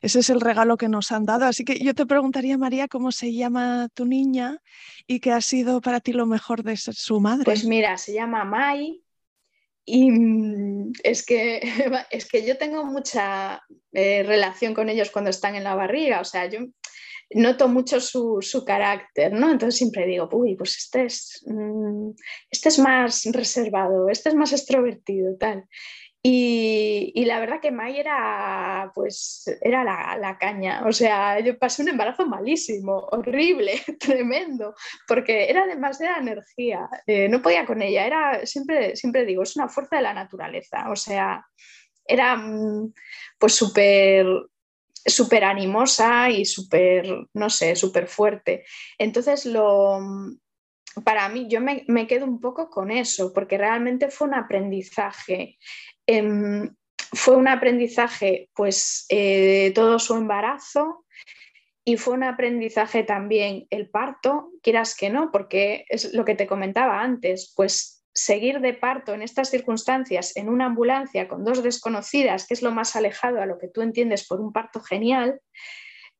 [0.00, 1.46] ese es el regalo que nos han dado.
[1.46, 4.58] Así que yo te preguntaría, María, ¿cómo se llama tu niña
[5.06, 7.44] y qué ha sido para ti lo mejor de ser su madre?
[7.44, 9.02] Pues mira, se llama Mai
[9.84, 11.60] y mm, es que,
[12.10, 16.24] es que yo tengo mucha eh, relación con ellos cuando están en la barriga, o
[16.24, 16.60] sea, yo
[17.30, 19.50] noto mucho su, carácter, ¿no?
[19.50, 22.10] Entonces siempre digo, uy, pues este es, mm,
[22.50, 25.64] este es más reservado, este es más extrovertido, tal.
[26.22, 30.82] Y, la verdad que May era, pues, era la, caña.
[30.86, 34.74] O sea, yo pasé un embarazo malísimo, horrible, tremendo,
[35.08, 36.88] porque era demasiada energía.
[37.06, 38.06] Eh, no podía con ella.
[38.06, 40.90] Era, siempre, siempre digo, es una fuerza de la naturaleza.
[40.90, 41.42] O sea,
[42.04, 42.92] era mm,
[43.38, 44.26] pues súper
[45.04, 48.64] súper animosa y súper, no sé, súper fuerte.
[48.98, 49.98] Entonces, lo,
[51.04, 55.58] para mí, yo me, me, quedo un poco con eso, porque realmente fue un aprendizaje.
[56.06, 56.74] Em,
[57.12, 61.04] fue un aprendizaje, pues, eh, todo su embarazo
[61.84, 66.46] y fue un aprendizaje también el parto, quieras que no, porque es lo que te
[66.46, 72.46] comentaba antes, pues seguir de parto en estas circunstancias en una ambulancia con dos desconocidas,
[72.46, 75.40] que es lo más alejado a lo que tú entiendes por un parto genial,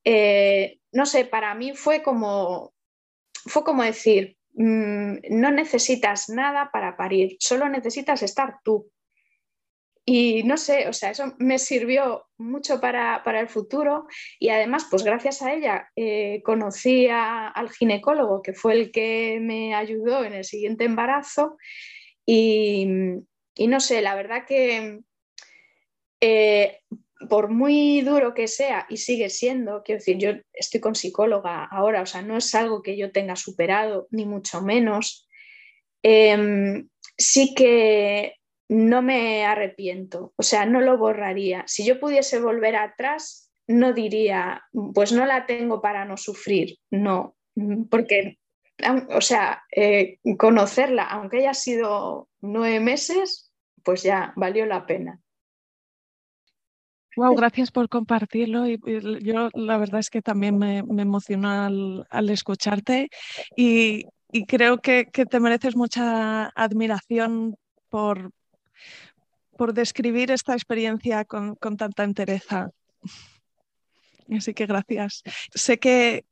[0.05, 2.73] eh, no sé, para mí fue como,
[3.33, 8.91] fue como decir, mm, no necesitas nada para parir, solo necesitas estar tú.
[10.13, 14.09] Y no sé, o sea, eso me sirvió mucho para, el futuro
[14.41, 19.73] y además, pues gracias a ella eh, conocí al ginecólogo que fue el que me
[19.73, 21.59] ayudó en el siguiente embarazo
[22.27, 22.89] y,
[23.69, 24.99] no sé, la verdad que
[26.21, 26.81] eh,
[27.29, 32.03] por muy duro que sea y sigue siendo, quiero decir, yo estoy con psicóloga ahora,
[32.03, 35.29] o sea, no es algo que yo tenga superado, ni mucho menos.
[36.03, 38.40] Em, sí que
[38.71, 41.65] no me arrepiento, o sea, no lo borraría.
[41.67, 44.63] Si yo pudiese volver atrás, no diría,
[44.95, 47.37] pues no la tengo para no sufrir, no,
[47.91, 48.39] porque,
[49.09, 53.53] o sea, eh, conocerla, aunque haya sido nueve meses,
[53.83, 55.21] pues ya valió la pena.
[57.17, 58.69] Wow, gracias por compartirlo.
[58.69, 58.79] Y,
[59.21, 63.09] yo la verdad es que también me, emociona al, escucharte
[63.57, 64.05] y,
[64.47, 67.57] creo que, te mereces mucha admiración
[67.89, 68.31] por,
[69.57, 72.71] por describir esta experiencia con, tanta entereza.
[74.35, 75.23] Así que gracias.
[75.55, 76.25] Sé que,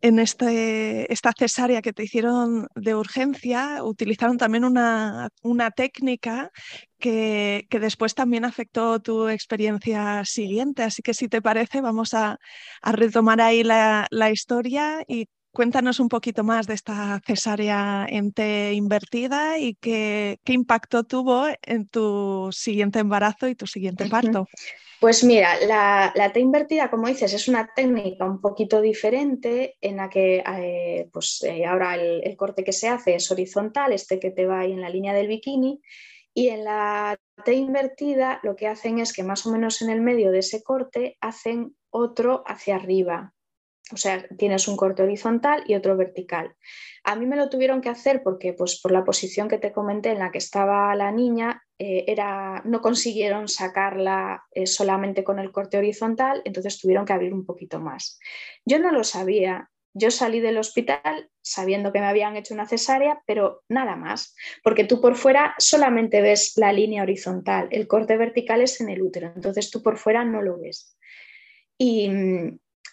[0.00, 5.28] en este, esta cesárea que te hicieron de urgencia utilizaron también una,
[5.76, 6.50] técnica
[6.98, 10.84] que, después también afectó tu experiencia siguiente.
[10.84, 12.38] Así que si te parece, vamos a,
[12.82, 18.72] retomar ahí la, la historia y Cuéntanos un poquito más de esta cesárea en T
[18.74, 24.46] invertida y qué, impacto tuvo en tu siguiente embarazo y tu siguiente parto.
[25.00, 30.08] Pues mira, la, T invertida, como dices, es una técnica un poquito diferente en la
[30.08, 34.46] que eh, pues, eh, ahora el, corte que se hace es horizontal, este que te
[34.46, 35.80] va ahí en la línea del bikini,
[36.32, 40.00] y en la T invertida lo que hacen es que más o menos en el
[40.00, 43.34] medio de ese corte hacen otro hacia arriba,
[43.92, 46.54] o sea, tienes un corte horizontal y otro vertical.
[47.04, 50.10] A mí me lo tuvieron que hacer porque, pues, por la posición que te comenté
[50.10, 55.50] en la que estaba la niña, eh, era, no consiguieron sacarla eh, solamente con el
[55.50, 58.18] corte horizontal, entonces tuvieron que abrir un poquito más.
[58.64, 59.70] Yo no lo sabía.
[59.92, 64.84] Yo salí del hospital sabiendo que me habían hecho una cesárea, pero nada más, porque
[64.84, 69.32] tú por fuera solamente ves la línea horizontal, el corte vertical es en el útero,
[69.34, 70.96] entonces tú por fuera no lo ves.
[71.76, 72.08] Y,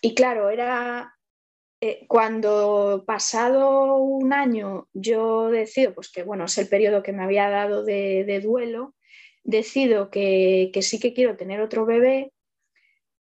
[0.01, 1.17] y claro, era
[1.79, 7.23] eh, cuando pasado un año yo decido, pues que bueno, es el periodo que me
[7.23, 8.95] había dado de, duelo,
[9.43, 12.33] decido que, sí que quiero tener otro bebé,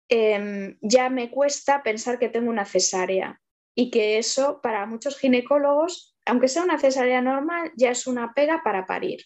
[0.10, 3.42] em, ya me cuesta pensar que tengo una cesárea
[3.74, 8.62] y que eso para muchos ginecólogos, aunque sea una cesárea normal, ya es una pega
[8.64, 9.22] para parir.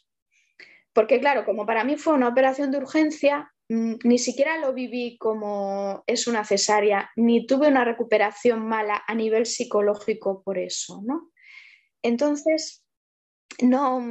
[0.94, 6.04] Porque claro, como para mí fue una operación de urgencia, ni siquiera lo viví como
[6.06, 11.32] es una cesárea, ni tuve una recuperación mala a nivel psicológico por eso, ¿no?
[12.04, 12.84] Entonces,
[13.62, 14.04] no,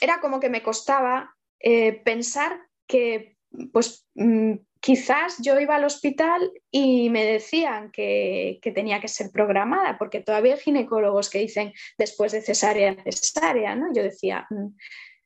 [0.00, 3.36] era como que me costaba eh, pensar que
[3.72, 9.98] pues mm, quizás yo iba al hospital y me decían que, tenía que ser programada,
[9.98, 13.92] porque todavía hay ginecólogos que dicen después de cesárea, cesárea, ¿no?
[13.94, 14.68] Yo decía, mm,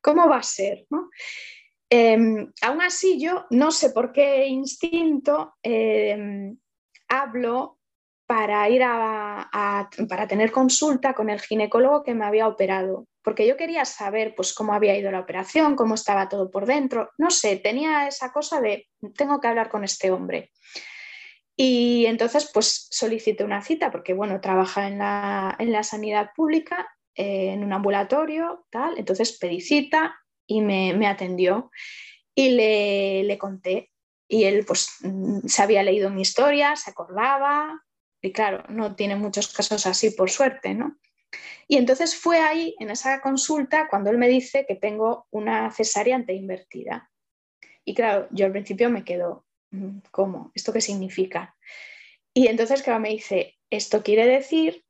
[0.00, 0.86] ¿cómo va a ser?
[1.94, 6.56] Em, aún así, yo no sé por qué instinto em,
[7.06, 7.80] hablo
[8.26, 13.58] para ir a, para tener consulta con el ginecólogo que me había operado, porque yo
[13.58, 17.56] quería saber pues cómo había ido la operación, cómo estaba todo por dentro, no sé,
[17.56, 20.50] tenía esa cosa de tengo que hablar con este hombre.
[21.54, 27.62] Y entonces pues solicité una cita porque bueno, trabaja en la, sanidad pública, eh, en
[27.62, 30.21] un ambulatorio, tal, entonces pedí cita
[30.56, 31.70] y me, atendió
[32.34, 33.90] y le, le conté
[34.28, 37.82] y él pues mm, se había leído mi historia, se acordaba,
[38.22, 40.96] y claro, no tiene muchos casos así, por suerte, ¿no?
[41.66, 46.24] Y entonces fue ahí, en esa consulta, cuando él me dice que tengo una cesárea
[46.28, 47.10] invertida.
[47.84, 50.52] Y claro, yo al principio me quedo, mm, ¿cómo?
[50.54, 51.56] ¿Esto qué significa?
[52.32, 54.84] Y entonces, claro, me dice, esto quiere decir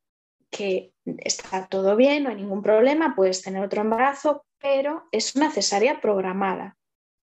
[0.51, 5.51] que está todo bien, no hay ningún problema, puedes tener otro embarazo, pero es una
[5.51, 6.77] cesárea programada.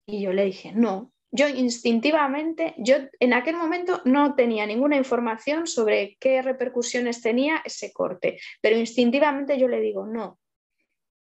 [0.06, 5.66] Y yo le dije, no, yo instintivamente, yo en aquel momento no tenía ninguna información
[5.66, 10.38] sobre qué repercusiones tenía ese corte, pero instintivamente yo le digo, no,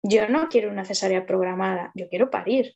[0.01, 2.73] yo no quiero una cesárea programada, yo quiero parir.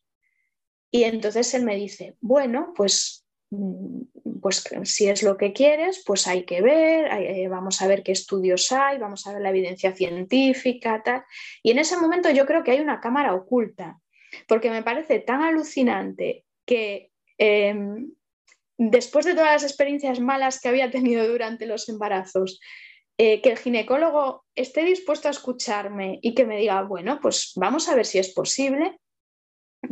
[0.92, 3.26] Y entonces él me dice, bueno, pues,
[4.42, 8.14] pues si es lo que quieres, pues hay que ver, eh, vamos a ver qué
[8.14, 11.24] estudios hay, vamos a ver la evidencia científica, tal.
[11.62, 14.00] Y en ese momento yo creo que hay una cámara oculta,
[14.48, 17.12] porque me parece tan alucinante que
[17.44, 18.12] Em,
[18.78, 22.60] después de todas las experiencias malas que había tenido durante los embarazos,
[23.18, 27.90] eh, que el ginecólogo esté dispuesto a escucharme y que me diga, bueno, pues vamos
[27.90, 29.00] a ver si es posible,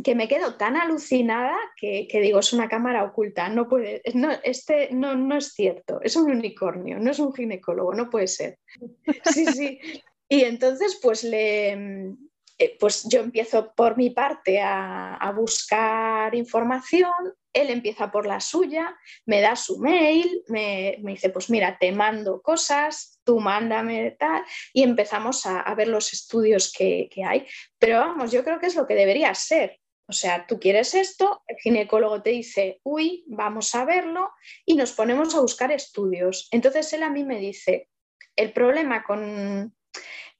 [0.04, 4.90] que me quedo tan alucinada que, digo, es una cámara oculta, no puede, no, este
[4.92, 8.58] no, no es cierto, es un unicornio, no es un ginecólogo, no puede ser.
[9.24, 9.80] Sí, sí.
[10.28, 12.14] Y entonces, pues le,
[12.60, 17.10] eh, pues yo empiezo por mi parte a, buscar información,
[17.54, 18.94] él empieza por la suya,
[19.24, 24.44] me da su mail, me, dice, pues mira, te mando cosas, tú mándame tal,
[24.74, 27.46] y empezamos a, ver los estudios que, que, hay.
[27.78, 29.80] Pero vamos, yo creo que es lo que debería ser.
[30.06, 34.32] O sea, tú quieres esto, el ginecólogo te dice, uy, vamos a verlo,
[34.66, 36.46] y nos ponemos a buscar estudios.
[36.50, 37.88] Entonces él a mí me dice,
[38.36, 39.74] el problema con,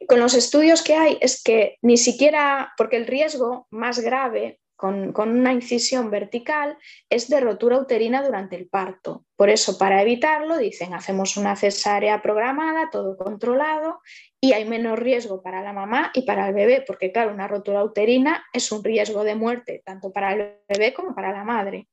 [0.09, 5.13] con los estudios que hay es que ni siquiera, porque el riesgo más grave con,
[5.15, 6.79] una incisión vertical
[7.11, 9.27] es de rotura uterina durante el parto.
[9.37, 14.01] Por eso, para evitarlo, dicen, hacemos una cesárea programada, todo controlado,
[14.41, 17.85] y hay menos riesgo para la mamá y para el bebé, porque claro, una rotura
[17.85, 21.89] uterina es un riesgo de muerte tanto para el bebé como para la madre.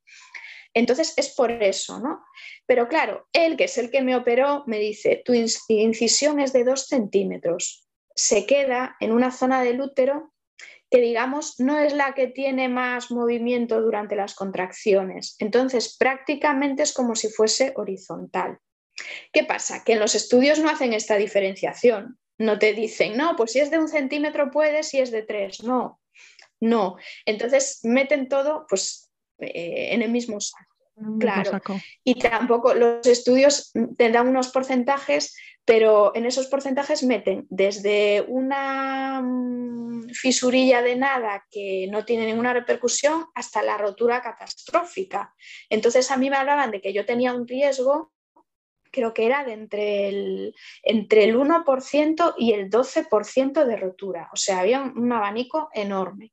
[0.74, 2.24] Entonces es por eso, ¿no?
[2.66, 6.64] Pero claro, él, que es el que me operó, me dice, tu incisión es de
[6.64, 7.87] dos centímetros
[8.18, 10.34] se queda en una zona del útero
[10.90, 15.36] que digamos no es la que tiene más movimiento durante las contracciones.
[15.40, 18.58] Entonces prácticamente es como si fuese horizontal.
[19.32, 19.84] ¿Qué pasa?
[19.84, 22.18] Que en los estudios no hacen esta diferenciación.
[22.40, 25.64] No te dicen, no, pues si es de un centímetro puede, si es de tres.
[25.64, 26.00] No,
[26.60, 26.98] no.
[27.26, 30.66] Entonces meten todo pues, eh, en el mismo saco.
[31.20, 31.60] Claro.
[32.04, 35.36] Y tampoco los estudios te dan unos porcentajes
[35.68, 42.54] pero en esos porcentajes meten desde una mm, fisurilla de nada que no tiene ninguna
[42.54, 45.36] repercusión hasta la rotura catastrófica.
[45.70, 48.14] Entonces a mí me hablaban de que yo tenía un riesgo,
[48.94, 54.38] creo que era de entre el, entre el 1% y el 12% de rotura, o
[54.38, 56.32] sea, había un abanico enorme.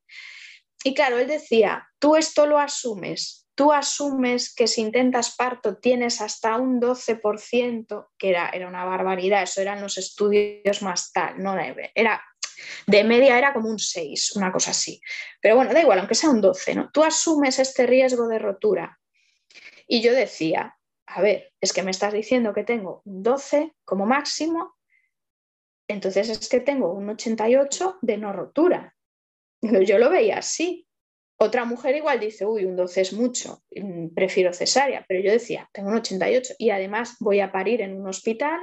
[0.84, 6.20] Y claro, él decía, tú esto lo asumes tú asumes que si intentas parto tienes
[6.20, 11.56] hasta un 12%, que era, era una barbaridad, eso eran los estudios más tal, no
[11.94, 12.22] era
[12.86, 15.00] de media era como un 6, una cosa así.
[15.40, 16.90] Pero bueno, da igual, aunque sea un 12, ¿no?
[16.92, 18.98] Tú asumes este riesgo de rotura.
[19.86, 24.06] Y yo decía, a ver, es que me estás diciendo que tengo un 12 como
[24.06, 24.76] máximo,
[25.88, 28.94] entonces es que tengo un 88 de no rotura.
[29.60, 30.83] Yo lo veía así.
[31.36, 35.68] Otra mujer igual dice, uy, un 12 es mucho, mm, prefiero cesárea, pero yo decía,
[35.72, 38.60] tengo un 88 y además voy a parir en un hospital,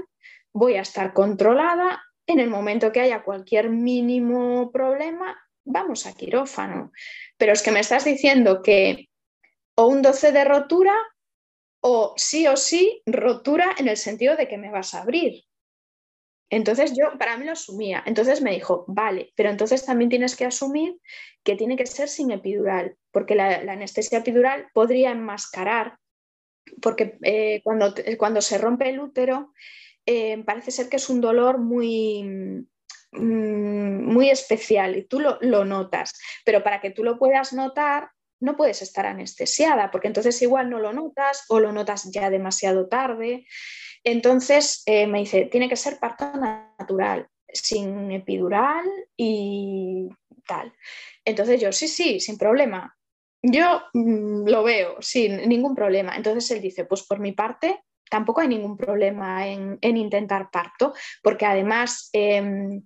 [0.54, 6.92] voy a estar controlada, en el momento que haya cualquier mínimo problema, vamos a quirófano.
[7.38, 9.10] Pero es que me estás diciendo que
[9.76, 10.94] o un 12 de rotura
[11.82, 15.44] o sí o sí rotura en el sentido de que me vas a abrir.
[16.52, 18.04] Entonces yo, para mí lo asumía.
[18.06, 21.00] Entonces me dijo, vale, pero entonces también tienes que asumir
[21.44, 25.98] que tiene que ser sin epidural, porque la, anestesia epidural podría enmascarar,
[26.82, 29.54] porque eh, cuando, cuando, se rompe el útero,
[30.06, 32.24] eh, parece ser que es un dolor muy,
[33.14, 38.12] mm, muy especial y tú lo, lo notas, pero para que tú lo puedas notar,
[38.42, 42.90] no puedes estar anestesiada, porque entonces igual no lo notas o lo notas ya demasiado
[42.90, 43.46] tarde.
[44.04, 48.86] Entonces eh, me dice, tiene que ser parto natural, sin epidural
[49.16, 50.10] y
[50.46, 50.74] tal.
[51.26, 52.98] Entonces yo, sí, sí, sin problema.
[53.44, 56.16] Yo mm, lo veo, sin ningún problema.
[56.16, 60.94] Entonces él dice, pues por mi parte, tampoco hay ningún problema en, intentar parto,
[61.24, 62.84] porque además em,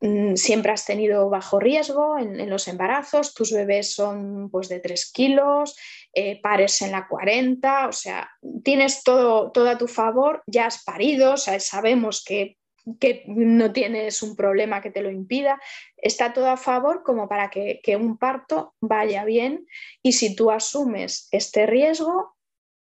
[0.00, 5.10] mm, siempre has tenido bajo riesgo en, los embarazos, tus bebés son pues, de 3
[5.10, 5.76] kilos,
[6.20, 8.28] eh, pares en la 40, o sea,
[8.64, 12.56] tienes todo, todo a tu favor, ya has parido, o sea, sabemos que,
[12.98, 15.60] que, no tienes un problema que te lo impida,
[15.96, 19.68] está todo a favor como para que, que un parto vaya bien
[20.02, 22.34] y si tú asumes este riesgo,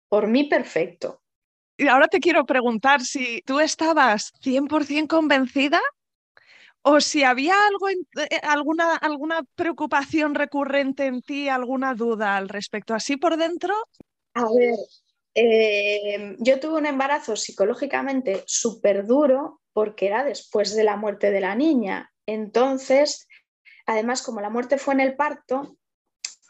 [0.08, 1.20] por mí perfecto.
[1.76, 5.82] Y ahora te quiero preguntar si tú estabas 100% convencida
[6.82, 12.94] o si había algo, eh, alguna, alguna preocupación recurrente en ti, alguna duda al respecto,
[12.94, 13.74] así por dentro.
[14.34, 14.78] A ver,
[15.34, 21.40] em, yo tuve un embarazo psicológicamente súper duro porque era después de la muerte de
[21.40, 22.10] la niña.
[22.26, 23.28] Entonces,
[23.86, 25.76] además, como la muerte fue en el parto,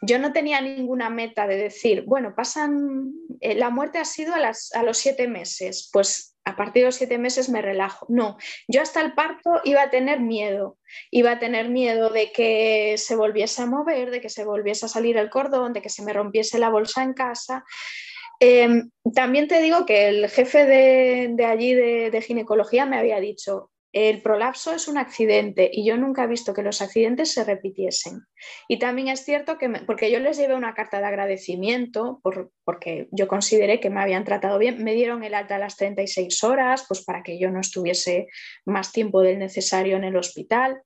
[0.02, 4.38] yo no tenía ninguna meta de decir, bueno, pasan, eh, la muerte ha sido a,
[4.38, 8.06] las, a los siete meses, pues a partir de los siete meses me relajo.
[8.08, 8.36] No,
[8.68, 10.78] yo hasta el parto iba a tener miedo,
[11.10, 14.88] iba a tener miedo de que se volviese a mover, de que se volviese a
[14.88, 17.64] salir el cordón, de que se me rompiese la bolsa en casa.
[18.40, 24.22] Em, también te digo que el jefe de, allí de ginecología me había dicho, el
[24.22, 28.26] prolapso es un accidente y yo nunca he visto que los accidentes se repitiesen.
[28.68, 32.20] Y también es cierto que, porque yo les llevé una carta de agradecimiento,
[32.64, 36.44] porque yo consideré que me habían tratado bien, me dieron el alta a las 36
[36.44, 38.28] horas, pues para que yo no estuviese
[38.64, 40.82] más tiempo del necesario en el hospital.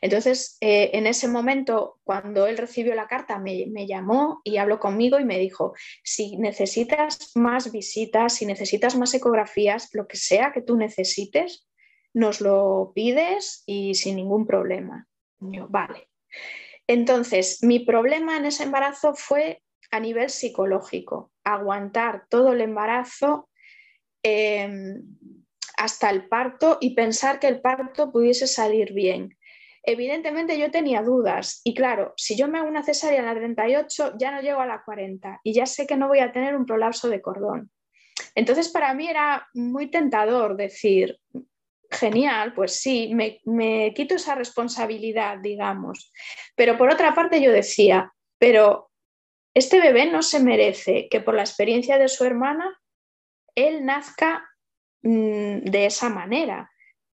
[0.00, 4.80] Entonces, eh, en ese momento, cuando él recibió la carta, me, me, llamó y habló
[4.80, 10.52] conmigo y me dijo, si necesitas más visitas, si necesitas más ecografías, lo que sea
[10.52, 11.69] que tú necesites,
[12.12, 15.06] nos lo pides y sin ningún problema.
[15.38, 16.08] Vale.
[16.86, 23.48] Entonces, mi problema en ese embarazo fue a nivel psicológico, aguantar todo el embarazo
[24.22, 25.02] em,
[25.76, 29.36] hasta el parto y pensar que el parto pudiese salir bien.
[29.82, 34.14] Evidentemente yo tenía dudas y claro, si yo me hago una cesárea en la 38
[34.18, 36.66] ya no llego a la 40 y ya sé que no voy a tener un
[36.66, 37.70] prolapso de cordón.
[38.34, 41.18] Entonces para mí era muy tentador decir,
[41.90, 46.12] genial, pues sí, me, quito esa responsabilidad, digamos.
[46.54, 48.90] Pero por otra parte yo decía, pero
[49.54, 52.78] este bebé no se merece que por la experiencia de su hermana
[53.54, 54.48] él nazca
[55.02, 56.70] mm, de esa manera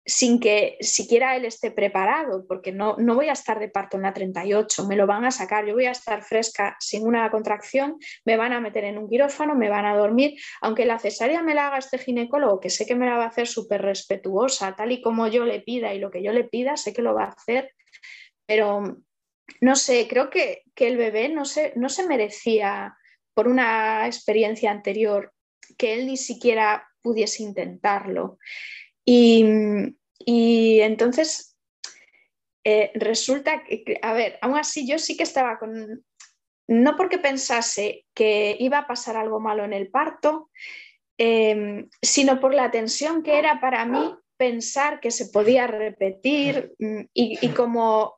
[0.05, 4.03] sin que siquiera él esté preparado, porque no, no voy a estar de parto en
[4.03, 7.97] la 38, me lo van a sacar, yo voy a estar fresca sin una contracción,
[8.23, 11.55] me van a meter en un quirófano, me van a dormir, aunque la cesárea me
[11.55, 14.91] la haga este ginecólogo, que sé que me la va a hacer súper respetuosa, tal
[14.91, 17.23] y como yo le pida y lo que yo le pida, sé que lo va
[17.23, 17.71] a hacer,
[18.45, 18.97] pero
[19.61, 22.95] no sé, creo que, el bebé no se, no se merecía
[23.33, 25.33] por una experiencia anterior
[25.77, 28.37] que él ni siquiera pudiese intentarlo.
[29.05, 29.93] Y,
[30.81, 31.55] entonces
[32.63, 36.03] eh, resulta que, a ver, aún así yo sí que estaba con,
[36.67, 40.49] no porque pensase que iba a pasar algo malo en el parto,
[41.17, 47.01] em, sino por la tensión que era para mí pensar que se podía repetir mm,
[47.13, 48.15] y, como,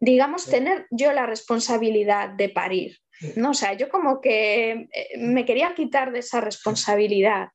[0.00, 2.98] digamos, tener yo la responsabilidad de parir.
[3.36, 3.50] ¿no?
[3.50, 7.48] O sea, yo como que eh, me quería quitar de esa responsabilidad.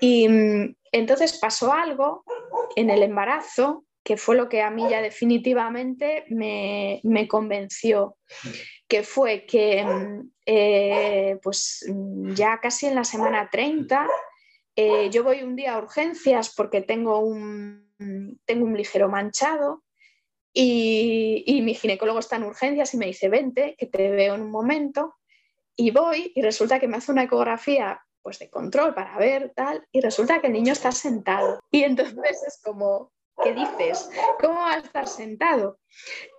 [0.00, 2.24] Y, mm, entonces pasó algo
[2.74, 8.16] en el embarazo que fue lo que a mí ya definitivamente me, convenció,
[8.86, 14.08] que fue que mm, eh, pues mm, ya casi en la semana 30
[14.76, 17.90] eh, yo voy un día a urgencias porque tengo un,
[18.44, 19.82] tengo un ligero manchado
[20.52, 24.40] y, y, mi ginecólogo está en urgencias y me dice, vente, que te veo en
[24.40, 25.16] un momento.
[25.76, 29.86] Y voy y resulta que me hace una ecografía pues de control para ver tal,
[29.92, 31.60] y resulta que el niño está sentado.
[31.70, 34.10] Y entonces es como, ¿qué dices?
[34.40, 35.78] ¿Cómo va a estar sentado?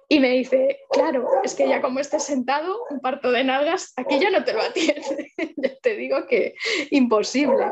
[0.09, 4.19] Y me dice, claro, es que ya como estés sentado, un parto de nalgas, aquí
[4.19, 5.31] ya no te lo atiende.
[5.55, 6.55] ya te digo que
[6.91, 7.71] imposible.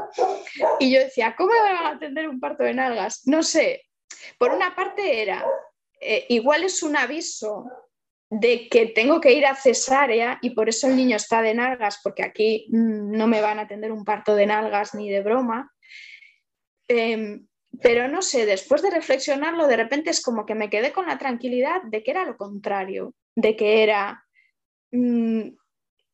[0.79, 3.27] Y yo decía, ¿cómo me van a atender un parto de nalgas?
[3.27, 3.81] No sé.
[4.37, 5.45] Por una parte era,
[5.99, 7.65] eh, igual es un aviso
[8.29, 11.99] de que tengo que ir a cesárea y por eso el niño está de nalgas,
[12.03, 15.71] porque aquí mm, no me van a atender un parto de nalgas ni de broma.
[16.87, 17.47] Em,
[17.81, 21.17] pero no sé, después de reflexionarlo, de repente es como que me quedé con la
[21.17, 24.23] tranquilidad de que era lo contrario, de que era
[24.91, 25.49] mm,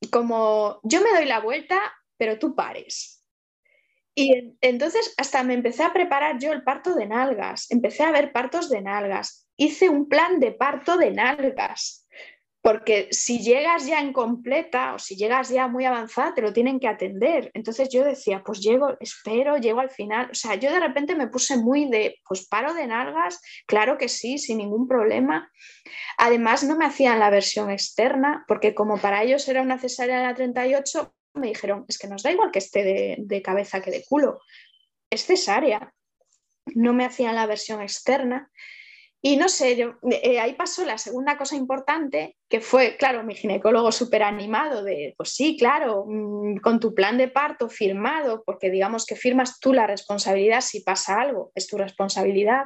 [0.09, 1.79] como yo me doy la vuelta,
[2.17, 3.23] pero tú pares.
[4.15, 8.31] Y entonces hasta me empecé a preparar yo el parto de nalgas, empecé a ver
[8.33, 12.01] partos de nalgas, hice un plan de parto de nalgas
[12.61, 16.87] porque si llegas ya incompleta o si llegas ya muy avanzada, te lo tienen que
[16.87, 17.49] atender.
[17.55, 20.29] Entonces yo decía, pues llego, espero, llego al final.
[20.31, 24.07] O sea, yo de repente me puse muy de, pues paro de nalgas, claro que
[24.07, 25.51] sí, sin ningún problema.
[26.17, 30.27] Además, no me hacían la versión externa, porque como para ellos era una cesárea en
[30.27, 33.89] la 38, me dijeron, es que nos da igual que esté de, de cabeza que
[33.89, 34.39] de culo,
[35.09, 35.91] es cesárea.
[36.75, 38.51] No me hacían la versión externa.
[39.23, 43.35] Y no sé, yo, eh, ahí pasó la segunda cosa importante, que fue, claro, mi
[43.35, 48.71] ginecólogo súper animado de, pues sí, claro, mm, con tu plan de parto firmado, porque
[48.71, 52.63] digamos que firmas tú la responsabilidad, si pasa algo, es tu responsabilidad,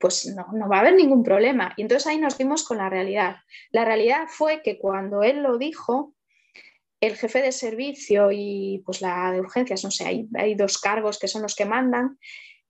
[0.00, 1.72] pues no, no va a haber ningún problema.
[1.76, 3.36] Y entonces ahí nos dimos con la realidad.
[3.70, 6.14] La realidad fue que cuando él lo dijo,
[7.00, 11.20] el jefe de servicio y pues la de urgencias, no sé, hay, hay dos cargos
[11.20, 12.18] que son los que mandan,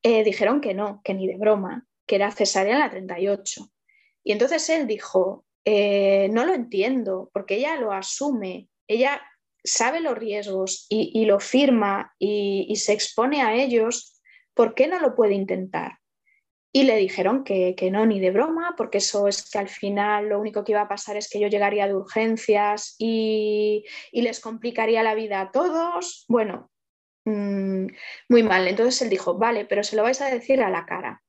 [0.02, 3.70] eh, dijeron que no, que ni de broma, que era cesárea en la 38.
[4.22, 9.22] Y entonces él dijo, eh, no lo entiendo, porque ella lo asume, ella
[9.64, 14.20] sabe los riesgos y, lo firma y, se expone a ellos,
[14.52, 16.00] ¿por qué no lo puede intentar?
[16.70, 20.38] Y le dijeron que, no, ni de broma, porque eso es que al final lo
[20.38, 25.14] único que iba a pasar es que yo llegaría de urgencias y, les complicaría la
[25.14, 26.26] vida a todos.
[26.28, 26.70] Bueno,
[27.24, 27.86] mm,
[28.28, 28.68] muy mal.
[28.68, 31.22] Entonces él dijo, vale, pero se lo vais a decir a la cara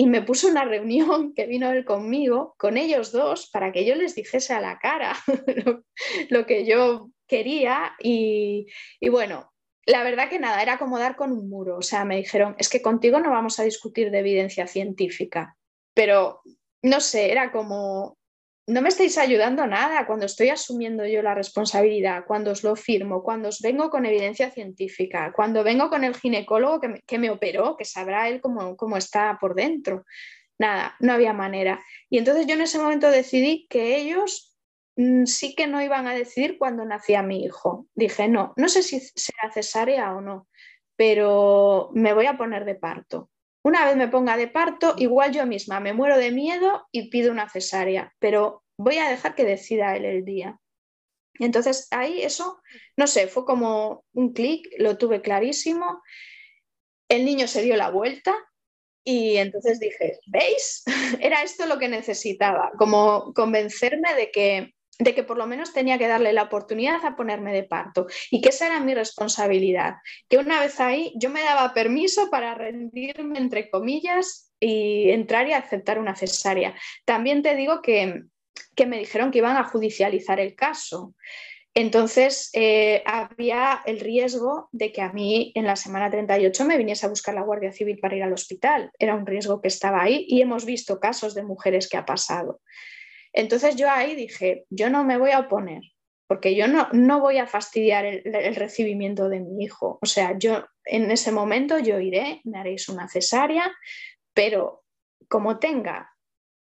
[0.00, 3.96] y me puso una reunión que vino él conmigo, con ellos dos, para que yo
[3.96, 5.16] les dijese a la cara
[6.30, 7.96] lo, que yo quería.
[7.98, 8.68] Y,
[9.00, 9.52] y, bueno,
[9.86, 11.78] la verdad que nada, era como dar con un muro.
[11.78, 15.56] O sea, me dijeron, es que contigo no vamos a discutir de evidencia científica,
[15.94, 16.42] pero
[16.80, 18.18] no sé, era como,
[18.68, 23.22] no me estáis ayudando nada cuando estoy asumiendo yo la responsabilidad, cuando os lo firmo,
[23.22, 27.86] cuando os vengo con evidencia científica, cuando vengo con el ginecólogo que me, operó, que
[27.86, 30.04] sabrá él cómo, cómo, está por dentro.
[30.58, 31.82] Nada, no había manera.
[32.10, 34.54] Y entonces yo en ese momento decidí que ellos
[34.96, 37.86] mm, sí que no iban a decidir cuando nacía mi hijo.
[37.94, 40.46] Dije, no, no sé si será cesárea o no,
[40.94, 43.30] pero me voy a poner de parto.
[43.68, 47.30] Una vez me ponga de parto, igual yo misma me muero de miedo y pido
[47.30, 50.58] una cesárea, pero voy a dejar que decida él el día.
[51.38, 52.62] Entonces ahí eso,
[52.96, 56.02] no sé, fue como un clic, lo tuve clarísimo.
[57.10, 58.34] El niño se dio la vuelta
[59.04, 60.82] y entonces dije, ¿veis?
[61.20, 65.98] Era esto lo que necesitaba, como convencerme de que de que por lo menos tenía
[65.98, 69.96] que darle la oportunidad a ponerme de parto y que esa era mi responsabilidad,
[70.28, 75.52] que una vez ahí yo me daba permiso para rendirme, entre comillas, y entrar y
[75.52, 76.74] aceptar una cesárea.
[77.04, 78.24] También te digo que,
[78.86, 81.14] me dijeron que iban a judicializar el caso.
[81.74, 87.06] Entonces eh, había el riesgo de que a mí en la semana 38 me viniese
[87.06, 88.90] a buscar la Guardia Civil para ir al hospital.
[88.98, 92.60] Era un riesgo que estaba ahí y hemos visto casos de mujeres que ha pasado.
[93.38, 95.82] Entonces yo ahí dije, yo no me voy a oponer,
[96.26, 100.00] porque yo no, no voy a fastidiar el, recibimiento de mi hijo.
[100.02, 103.72] O sea, yo en ese momento yo iré, me haréis una cesárea,
[104.34, 104.82] pero
[105.28, 106.12] como tenga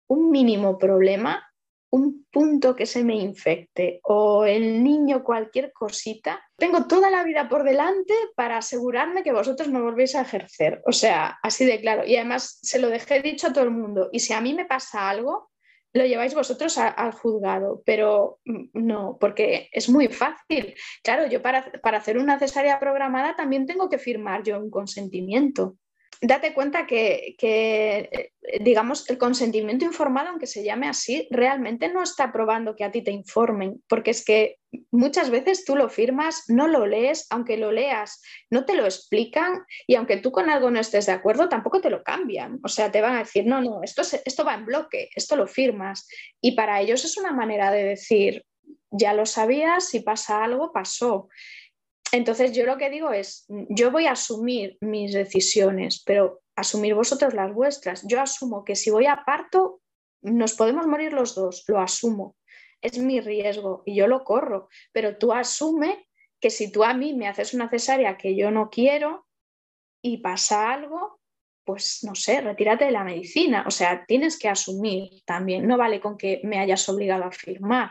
[0.09, 1.47] un mínimo problema,
[1.91, 7.47] un punto que se me infecte o el niño cualquier cosita, tengo toda la vida
[7.47, 10.81] por delante para asegurarme que vosotros no volvéis a ejercer.
[10.87, 12.07] O sea, así de claro.
[12.07, 14.09] Y además se lo dejé dicho a todo el mundo.
[14.13, 15.51] Y si a mí me pasa algo,
[15.95, 20.75] lo lleváis vosotros al juzgado, pero mm, no, porque es muy fácil.
[21.03, 25.77] Claro, yo para, para hacer una cesárea programada también tengo que firmar yo un consentimiento
[26.21, 32.33] date cuenta que, eh, digamos, el consentimiento informado, aunque se llame así, realmente no está
[32.33, 34.57] probando que a ti te informen, porque es que
[34.91, 39.65] muchas veces tú lo firmas, no lo lees, aunque lo leas, no te lo explican
[39.87, 42.61] y aunque tú con algo no estés de acuerdo, tampoco te lo cambian.
[42.65, 45.47] O sea, te van a decir, no, no, esto, esto va en bloque, esto lo
[45.47, 46.09] firmas.
[46.41, 48.45] Y para ellos es una manera de decir,
[48.91, 51.29] ya lo sabías, si pasa algo, pasó.
[52.15, 57.35] Entonces yo lo que digo es, yo voy a asumir mis decisiones, pero asumir vosotros
[57.35, 58.07] las vuestras.
[58.07, 59.81] Yo asumo que si voy a parto,
[60.23, 62.37] nos podemos morir los dos, lo asumo,
[62.81, 66.09] es mi riesgo y yo lo corro, pero tú asume
[66.41, 69.27] que si tú a mí me haces una cesárea que yo no quiero
[70.01, 71.19] y pasa algo,
[71.65, 73.65] pues no sé, retírate de la medicina.
[73.67, 77.91] O sea, tienes que asumir también, no vale con que me hayas obligado a firmar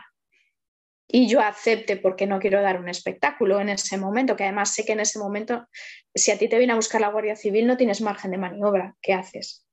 [1.06, 4.84] y yo acepte porque no quiero dar un espectáculo en ese momento, que además sé
[4.84, 5.66] que en ese momento,
[6.14, 8.96] si a ti te viene a buscar la Guardia Civil, no tienes margen de maniobra.
[9.00, 9.66] ¿Qué haces?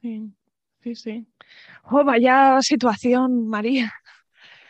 [0.00, 0.30] Sí,
[0.82, 1.26] sí, sí.
[1.90, 3.92] Oh, vaya situación, María.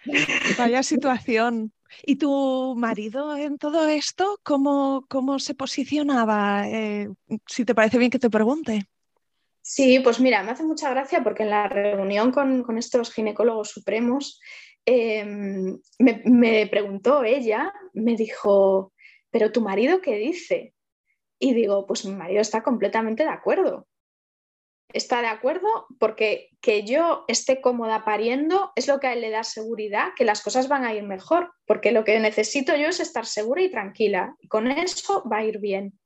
[0.58, 1.72] Vaya situación.
[2.04, 6.68] ¿Y tu marido en todo esto, cómo, cómo se posicionaba?
[6.68, 7.08] Eh,
[7.46, 8.86] si te parece bien que te pregunte.
[9.62, 13.70] Sí, pues mira, me hace mucha gracia porque en la reunión con, con estos ginecólogos
[13.70, 14.38] supremos
[14.86, 18.92] Em, me, preguntó ella, me dijo,
[19.30, 20.74] pero tu marido qué dice?
[21.38, 23.86] Y digo, pues mi marido está completamente de acuerdo.
[24.92, 29.30] Está de acuerdo porque que yo esté cómoda pariendo es lo que a él le
[29.30, 33.00] da seguridad, que las cosas van a ir mejor, porque lo que necesito yo es
[33.00, 34.36] estar segura y tranquila.
[34.40, 35.98] Y con eso va a ir bien.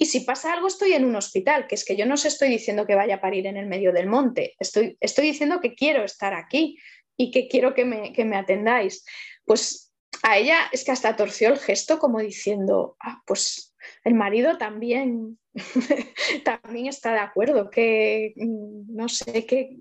[0.00, 2.48] Y si pasa algo, estoy en un hospital, que es que yo no os estoy
[2.48, 6.04] diciendo que vaya a parir en el medio del monte, estoy, estoy diciendo que quiero
[6.04, 6.78] estar aquí
[7.18, 9.04] y que quiero que me, atendáis.
[9.44, 9.92] Pues
[10.22, 15.38] a ella es que hasta torció el gesto como diciendo, ah, pues el marido también,
[16.44, 19.76] también está de acuerdo, que mm, no sé, que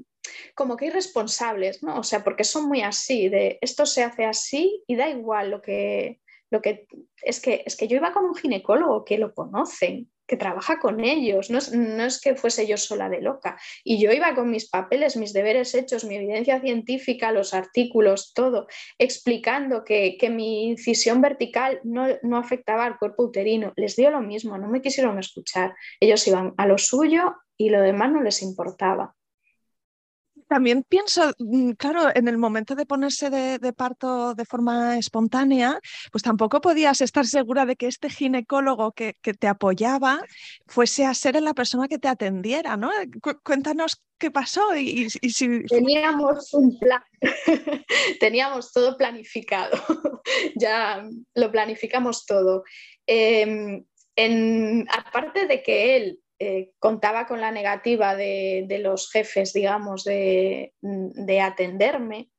[0.55, 1.99] como que irresponsables, ¿no?
[1.99, 5.61] O sea, porque son muy así, de esto se hace así y da igual lo
[5.61, 6.19] que,
[6.49, 6.87] lo que
[7.21, 11.03] es que es que yo iba con un ginecólogo que lo conocen, que trabaja con
[11.03, 13.57] ellos, no es, que fuese yo sola de loca.
[13.83, 18.67] Y yo iba con mis papeles, mis deberes hechos, mi evidencia científica, los artículos, todo,
[18.97, 23.71] explicando que, mi incisión vertical no, no, afectaba al cuerpo uterino.
[23.77, 25.73] Les dio lo mismo, no me quisieron escuchar.
[26.01, 29.16] Ellos iban a lo suyo y lo demás no les importaba.
[30.47, 35.79] También pienso, mm, claro, en el momento de ponerse de, parto de forma espontánea,
[36.11, 40.21] pues tampoco podías estar segura de que este ginecólogo que, te apoyaba
[40.65, 42.89] fuese a ser la persona que te atendiera, ¿no?
[43.43, 45.63] cuéntanos qué pasó y, si...
[45.65, 47.03] Teníamos un plan,
[48.19, 49.77] teníamos todo planificado,
[50.55, 51.03] ya
[51.35, 52.63] lo planificamos todo.
[53.05, 53.85] Em,
[54.89, 60.71] aparte de que él eh, contaba con la negativa de, los jefes, digamos, de,
[61.41, 62.29] atenderme.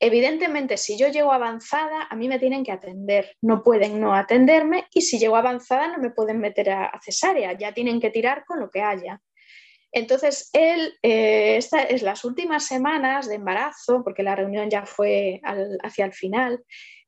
[0.00, 4.86] Evidentemente, si yo llego avanzada, a mí me tienen que atender, no pueden no atenderme
[4.92, 8.60] y si llego avanzada no me pueden meter a, cesárea, ya tienen que tirar con
[8.60, 9.20] lo que haya.
[9.92, 15.40] Entonces, él, eh, es las últimas semanas de embarazo, porque la reunión ya fue
[15.82, 16.64] hacia el final,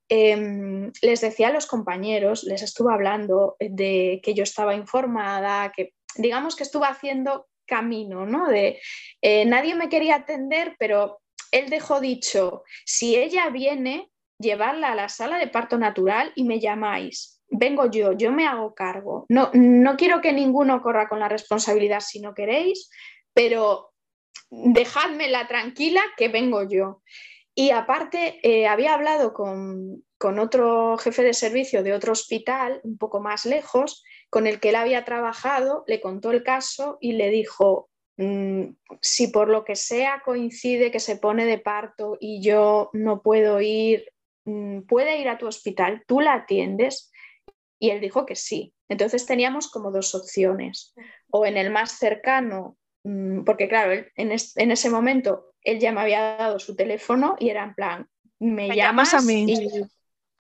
[0.08, 5.95] em, les decía a los compañeros, les estuvo hablando de que yo estaba informada, que
[6.18, 8.48] digamos que estuvo haciendo camino, ¿no?
[8.48, 8.80] De
[9.20, 15.08] eh, nadie me quería atender, pero él dejó dicho, si ella viene, llevarla a la
[15.08, 17.40] sala de parto natural y me llamáis.
[17.48, 19.24] Vengo yo, yo me hago cargo.
[19.28, 22.90] No, no quiero que ninguno corra con la responsabilidad si no queréis,
[23.32, 23.92] pero
[24.50, 27.02] dejádmela tranquila que vengo yo.
[27.54, 32.98] Y aparte, eh, había hablado con, con otro jefe de servicio de otro hospital, un
[32.98, 34.04] poco más lejos,
[34.36, 38.64] con el que él había trabajado, le contó el caso y le dijo, mm,
[39.00, 43.62] si por lo que sea coincide que se pone de parto y yo no puedo
[43.62, 44.12] ir,
[44.44, 46.04] mm, ¿puede ir a tu hospital?
[46.06, 47.10] ¿Tú la atiendes?
[47.78, 48.74] Y él dijo que sí.
[48.90, 50.92] Entonces teníamos como dos opciones.
[51.30, 56.36] O en el más cercano, mm, porque claro, en, ese momento él ya me había
[56.36, 58.08] dado su teléfono y era en plan,
[58.38, 59.46] me, llamas, a mí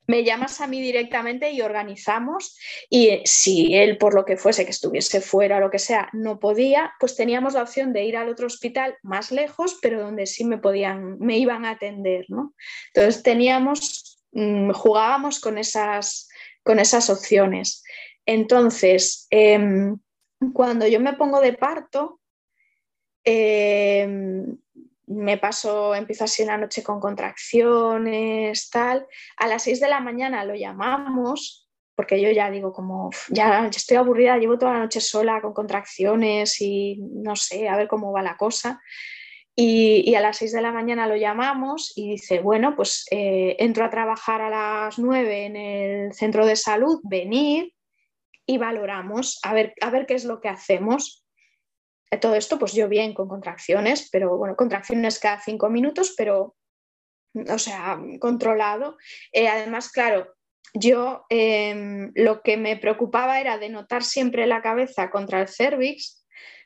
[0.06, 2.56] me llamas a mí directamente y organizamos.
[2.88, 6.38] Y si él, por lo que fuese, que estuviese fuera o lo que sea, no
[6.38, 10.44] podía, pues teníamos la opción de ir al otro hospital más lejos, pero donde sí
[10.44, 12.54] me podían, me iban a atender, ¿no?
[12.94, 16.28] Entonces teníamos, mm, jugábamos con esas,
[16.62, 17.82] con esas opciones.
[18.26, 19.98] Entonces, em,
[20.52, 22.20] cuando yo me pongo de parto,
[23.24, 24.56] em,
[25.06, 29.06] me paso, empiezo así la noche con contracciones, tal.
[29.36, 33.96] A las 6 de la mañana lo llamamos, porque yo ya digo, como, ya, estoy
[33.96, 38.22] aburrida, llevo toda la noche sola con contracciones y no sé, a ver cómo va
[38.22, 38.80] la cosa.
[39.58, 43.86] Y, a las 6 de la mañana lo llamamos y dice, bueno, pues eh, entro
[43.86, 47.72] a trabajar a las 9 en el centro de salud, venir
[48.44, 51.25] y valoramos a ver, a ver qué es lo que hacemos
[52.20, 56.56] todo esto, pues yo bien con contracciones, pero bueno, contracciones cada cinco minutos, pero,
[57.34, 58.96] o sea, controlado.
[59.32, 60.34] Eh, además, claro,
[60.74, 66.24] yo em, lo que me preocupaba era de notar siempre la cabeza contra el cervix,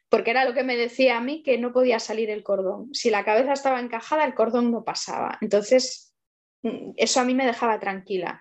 [0.09, 2.93] porque era lo que me decía a mí que no podía salir el cordón.
[2.93, 5.38] Si la cabeza estaba encajada, el cordón no pasaba.
[5.41, 6.14] Entonces,
[6.62, 8.41] mm, eso a mí me dejaba tranquila.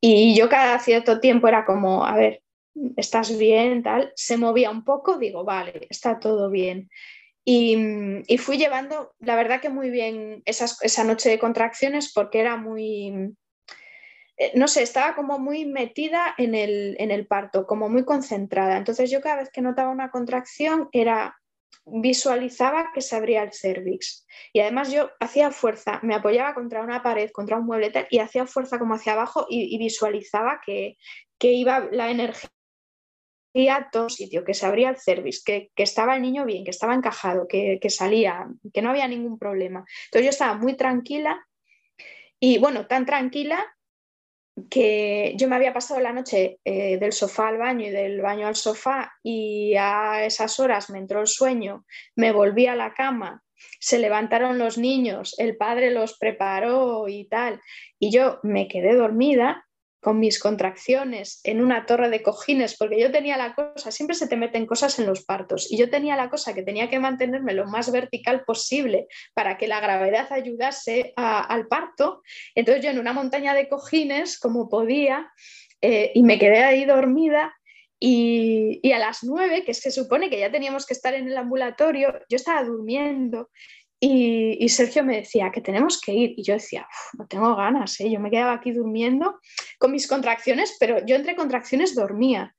[0.00, 2.42] Y yo cada cierto tiempo era como, a ver,
[2.96, 3.82] ¿estás bien?
[3.82, 4.12] Tal.
[4.16, 6.90] Se movía un poco, digo, vale, está todo bien.
[7.44, 7.76] Y,
[8.26, 13.36] y fui llevando, la verdad que muy bien esa noche de contracciones porque era muy,
[14.36, 18.76] eh, no sé, estaba como muy metida en el, en el parto, como muy concentrada.
[18.76, 21.36] Entonces yo cada vez que notaba una contracción era
[21.86, 24.26] visualizaba que se abría el cervix.
[24.52, 28.46] Y además yo hacía fuerza, me apoyaba contra una pared, contra un mueble y hacía
[28.46, 30.98] fuerza como hacia abajo y, visualizaba que,
[31.38, 32.50] que, iba la energía
[33.68, 36.94] a todo sitio, que se abría el cervix, que, estaba el niño bien, que estaba
[36.94, 39.84] encajado, que, que salía, que no había ningún problema.
[40.06, 41.44] Entonces yo estaba muy tranquila
[42.38, 43.64] y bueno, tan tranquila
[44.70, 48.46] que yo me había pasado la noche eh, del sofá al baño y del baño
[48.46, 51.84] al sofá y a esas horas me entró el sueño,
[52.14, 53.42] me volví a la cama,
[53.80, 57.60] se levantaron los niños, el padre los preparó y tal,
[57.98, 59.65] y yo me quedé dormida
[60.06, 64.28] con mis contracciones en una torre de cojines, porque yo tenía la cosa, siempre se
[64.28, 67.54] te meten cosas en los partos, y yo tenía la cosa que tenía que mantenerme
[67.54, 72.22] lo más vertical posible para que la gravedad ayudase al parto.
[72.54, 75.28] Entonces yo en una montaña de cojines, como podía,
[75.82, 77.52] eh, y me quedé ahí dormida.
[77.98, 81.36] Y, y, a las nueve, que se supone que ya teníamos que estar en el
[81.36, 83.48] ambulatorio, yo estaba durmiendo
[84.08, 86.34] y, Sergio me decía que tenemos que ir.
[86.36, 86.86] Y yo decía,
[87.18, 88.10] no tengo ganas, ¿eh?
[88.10, 89.40] yo me quedaba aquí durmiendo
[89.78, 92.54] con mis contracciones, pero yo entre contracciones dormía.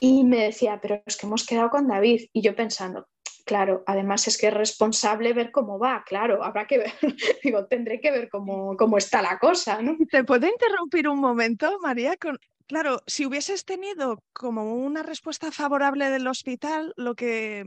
[0.00, 2.26] Y me decía, pero es que hemos quedado con David.
[2.32, 3.08] Y yo pensando,
[3.44, 6.92] claro, además es que es responsable ver cómo va, claro, habrá que ver,
[7.42, 9.96] digo, tendré que ver cómo, cómo está la cosa, ¿no?
[10.10, 12.16] ¿Te puedo interrumpir un momento, María?
[12.66, 17.64] Claro, si hubieses tenido como una respuesta favorable del hospital, lo que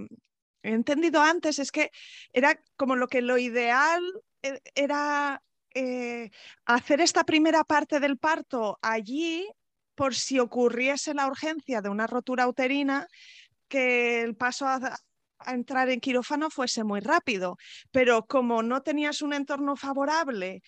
[0.63, 1.91] he entendido antes es que
[2.33, 4.03] era como lo que lo ideal
[4.41, 5.41] e, era
[5.73, 6.31] eh,
[6.65, 9.47] hacer esta primera parte del parto allí
[9.95, 13.07] por si ocurriese la urgencia de una rotura uterina,
[13.67, 14.97] que el paso a,
[15.47, 17.57] entrar en quirófano fuese muy rápido.
[17.91, 20.61] Pero como no tenías un entorno favorable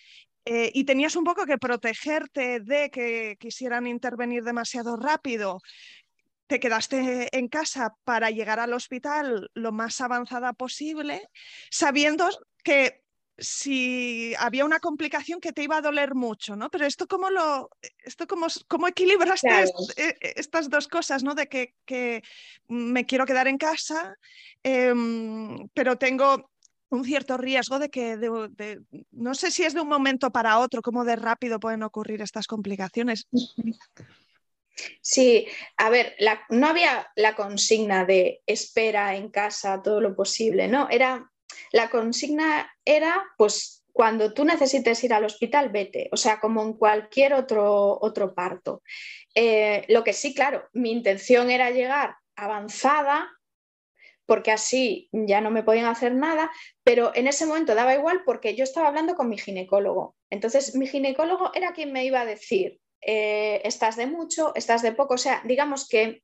[0.44, 5.60] eh, y tenías un poco que protegerte de que quisieran intervenir demasiado rápido
[6.46, 11.28] te quedaste en casa para llegar al hospital lo más avanzada posible,
[11.70, 12.28] sabiendo
[12.62, 13.04] que
[13.36, 16.70] si había una complicación que te iba a doler mucho, ¿no?
[16.70, 17.70] Pero esto cómo lo,
[18.04, 19.64] esto cómo, cómo equilibraste
[19.96, 21.34] e, e, estas dos cosas, ¿no?
[21.34, 22.22] De que,
[22.68, 24.16] me quiero quedar en casa,
[24.62, 26.50] em, pero tengo
[26.90, 28.16] un cierto riesgo de que,
[29.10, 32.46] no sé si es de un momento para otro, cómo de rápido pueden ocurrir estas
[32.46, 33.26] complicaciones.
[35.00, 35.46] Sí,
[35.76, 36.16] a ver,
[36.48, 40.88] no había la consigna de espera en casa todo lo posible, ¿no?
[40.90, 41.30] Era,
[41.72, 46.72] la consigna era, pues, cuando tú necesites ir al hospital, vete, o sea, como en
[46.72, 48.82] cualquier otro, otro parto.
[49.34, 53.30] Eh, lo que sí, claro, mi intención era llegar avanzada,
[54.26, 56.50] porque así ya no me podían hacer nada,
[56.82, 60.16] pero en ese momento daba igual porque yo estaba hablando con mi ginecólogo.
[60.30, 64.92] Entonces, mi ginecólogo era quien me iba a decir, eh, estás de mucho, estás de
[64.92, 66.22] poco, o sea, digamos que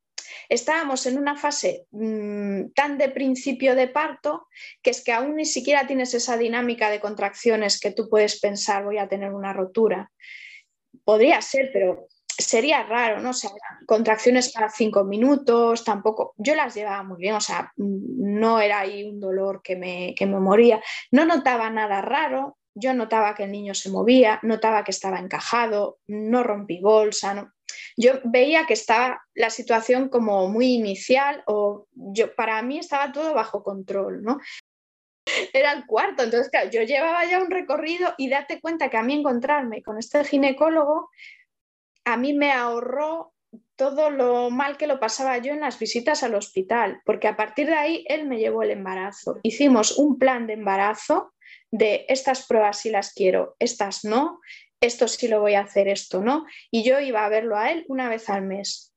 [0.48, 4.46] estábamos en una fase mm, tan de principio de parto
[4.82, 8.84] que es que aún ni siquiera tienes esa dinámica de contracciones que tú puedes pensar
[8.84, 10.10] voy a tener una rotura.
[11.04, 13.30] Podría ser, pero sería raro, ¿no?
[13.30, 13.50] O sea,
[13.86, 16.34] contracciones cada cinco minutos, tampoco.
[16.36, 20.26] Yo las llevaba muy bien, o sea, no era ahí un dolor que me, que
[20.26, 20.82] me moría.
[21.10, 25.98] No notaba nada raro, yo notaba que el niño se movía, notaba que estaba encajado,
[26.06, 27.52] no rompí bolsa,
[27.96, 33.34] yo veía que estaba la situación como muy inicial o yo, para mí estaba todo
[33.34, 34.38] bajo control, ¿no?
[35.52, 39.02] Era el cuarto, entonces claro, yo llevaba ya un recorrido y date cuenta que a
[39.02, 41.10] mí encontrarme con este ginecólogo,
[42.04, 43.32] a mí me ahorró
[43.76, 47.66] todo lo mal que lo pasaba yo en las visitas al hospital, porque a partir
[47.66, 49.40] de ahí él me llevó el embarazo.
[49.42, 51.32] Hicimos un plan de embarazo
[51.70, 54.40] de estas pruebas sí las quiero, estas no,
[54.80, 56.46] esto sí lo voy a hacer, esto no.
[56.70, 58.94] Y yo iba a verlo a él una vez al mes.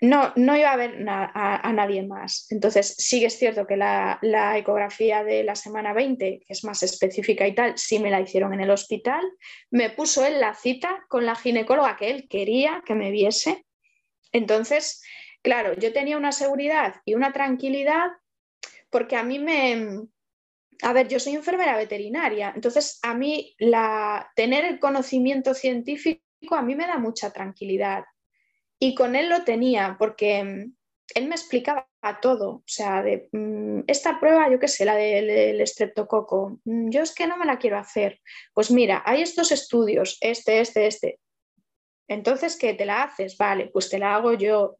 [0.00, 2.46] No, no iba a ver a, nadie más.
[2.50, 6.62] Entonces, sí que es cierto que la, la, ecografía de la semana 20, que es
[6.62, 9.24] más específica y tal, sí me la hicieron en el hospital.
[9.70, 13.64] Me puso él la cita con la ginecóloga que él quería que me viese.
[14.30, 15.02] Entonces,
[15.42, 18.10] claro, yo tenía una seguridad y una tranquilidad
[18.90, 20.06] porque a mí me,
[20.82, 26.62] a ver, yo soy enfermera veterinaria, entonces a mí la, tener el conocimiento científico a
[26.62, 28.04] mí me da mucha tranquilidad.
[28.78, 30.70] Y con él lo tenía, porque
[31.14, 31.88] él me explicaba
[32.22, 37.02] todo, o sea, de mm, esta prueba, yo qué sé, la del estreptococo, mm, yo
[37.02, 38.20] es que no me la quiero hacer.
[38.54, 41.20] Pues mira, hay estos estudios, este, este, este.
[42.06, 43.36] Entonces, ¿qué te la haces?
[43.36, 44.76] Vale, pues te la hago yo.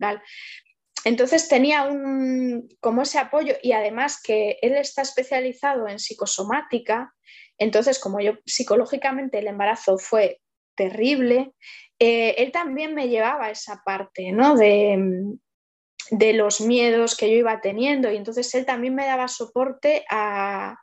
[1.09, 7.15] Entonces tenía un, como ese apoyo y además que él está especializado en psicosomática,
[7.57, 10.43] entonces como yo psicológicamente el embarazo fue
[10.77, 11.53] terrible,
[11.99, 14.55] eh, él también me llevaba esa parte, ¿no?
[14.55, 15.39] De,
[16.11, 20.77] de los miedos que yo iba teniendo y entonces él también me daba soporte a,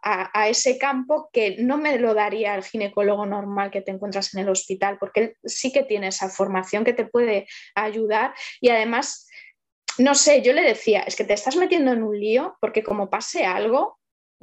[0.48, 4.50] ese campo que no me lo daría el ginecólogo normal que te encuentras en el
[4.50, 9.28] hospital, porque él sí que tiene esa formación que te puede ayudar y además,
[9.98, 13.10] no sé, yo le decía, es que te estás metiendo en un lío porque como
[13.10, 14.00] pase algo,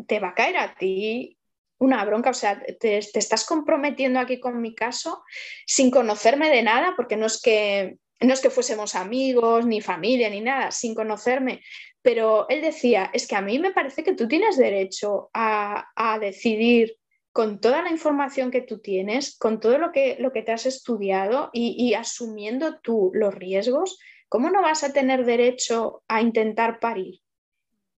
[0.07, 1.39] te va a caer a ti
[1.79, 5.25] una bronca, o sea, te, estás comprometiendo aquí con mi caso
[5.67, 10.31] sin conocerme de nada, porque no es que no es que fuésemos amigos, ni familia,
[10.31, 11.61] ni nada, sin conocerme,
[12.03, 15.89] pero él decía, es que a mí me parece que tú tienes derecho a,
[16.21, 16.97] decidir
[17.33, 20.67] con toda la información que tú tienes, con todo lo que, lo que te has
[20.67, 23.99] estudiado y, asumiendo tú los riesgos,
[24.33, 27.21] ¿cómo no vas a tener derecho a intentar parir?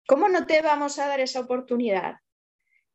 [0.08, 2.16] ¿Cómo no te vamos a dar esa oportunidad?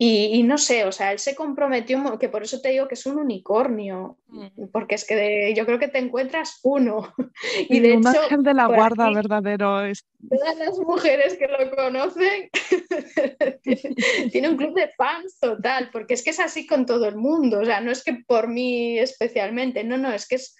[0.00, 3.06] Y, no sé, o sea, él se comprometió, que por eso te digo que es
[3.06, 4.68] un unicornio, mm.
[4.72, 7.14] porque es que yo creo que te encuentras uno.
[7.68, 9.84] Y de hecho, de la guarda verdadero.
[9.84, 10.04] Es...
[10.28, 12.50] Todas las mujeres que lo conocen
[14.32, 17.60] tiene un club de fans total, porque es que es así con todo el mundo,
[17.60, 20.56] o sea, no es que por mí especialmente, no, no, es que es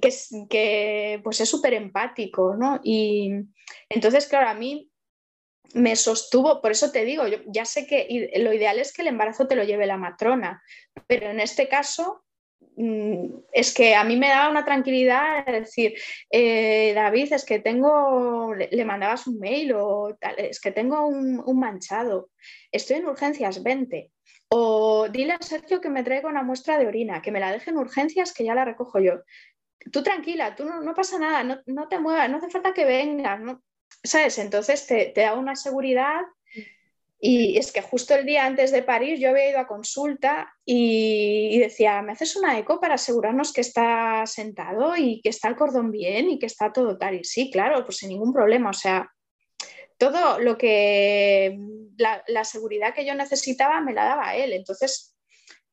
[0.00, 0.10] que,
[0.48, 2.80] que pues es súper empático, ¿no?
[2.82, 3.30] Y
[3.88, 4.90] entonces, claro, a mí
[5.74, 9.08] me sostuvo, por eso te digo, yo ya sé que lo ideal es que el
[9.08, 10.62] embarazo te lo lleve la matrona,
[11.06, 12.24] pero en este caso
[12.76, 15.94] mm, es que a mí me daba una tranquilidad decir,
[16.30, 21.58] eh, David, es que tengo, le, mandabas un mail o tal, es que tengo un,
[21.58, 22.30] manchado,
[22.72, 24.10] estoy en urgencias, 20.
[24.50, 27.68] O dile a Sergio que me traiga una muestra de orina, que me la deje
[27.68, 29.20] en urgencias, que ya la recojo yo.
[29.92, 33.40] Tú tranquila, tú no, pasa nada, no, no, te muevas, no hace falta que vengas,
[34.02, 34.38] ¿sabes?
[34.38, 36.22] Entonces te, da una seguridad
[37.20, 41.58] y es que justo el día antes de parir yo había ido a consulta y,
[41.58, 45.90] decía, ¿me haces una eco para asegurarnos que está sentado y que está el cordón
[45.90, 47.16] bien y que está todo tal?
[47.16, 48.70] Y sí, claro, pues sin ningún problema.
[48.70, 49.10] O sea,
[49.96, 51.58] todo lo que,
[51.96, 54.52] la, la seguridad que yo necesitaba me la daba él.
[54.52, 55.16] Entonces,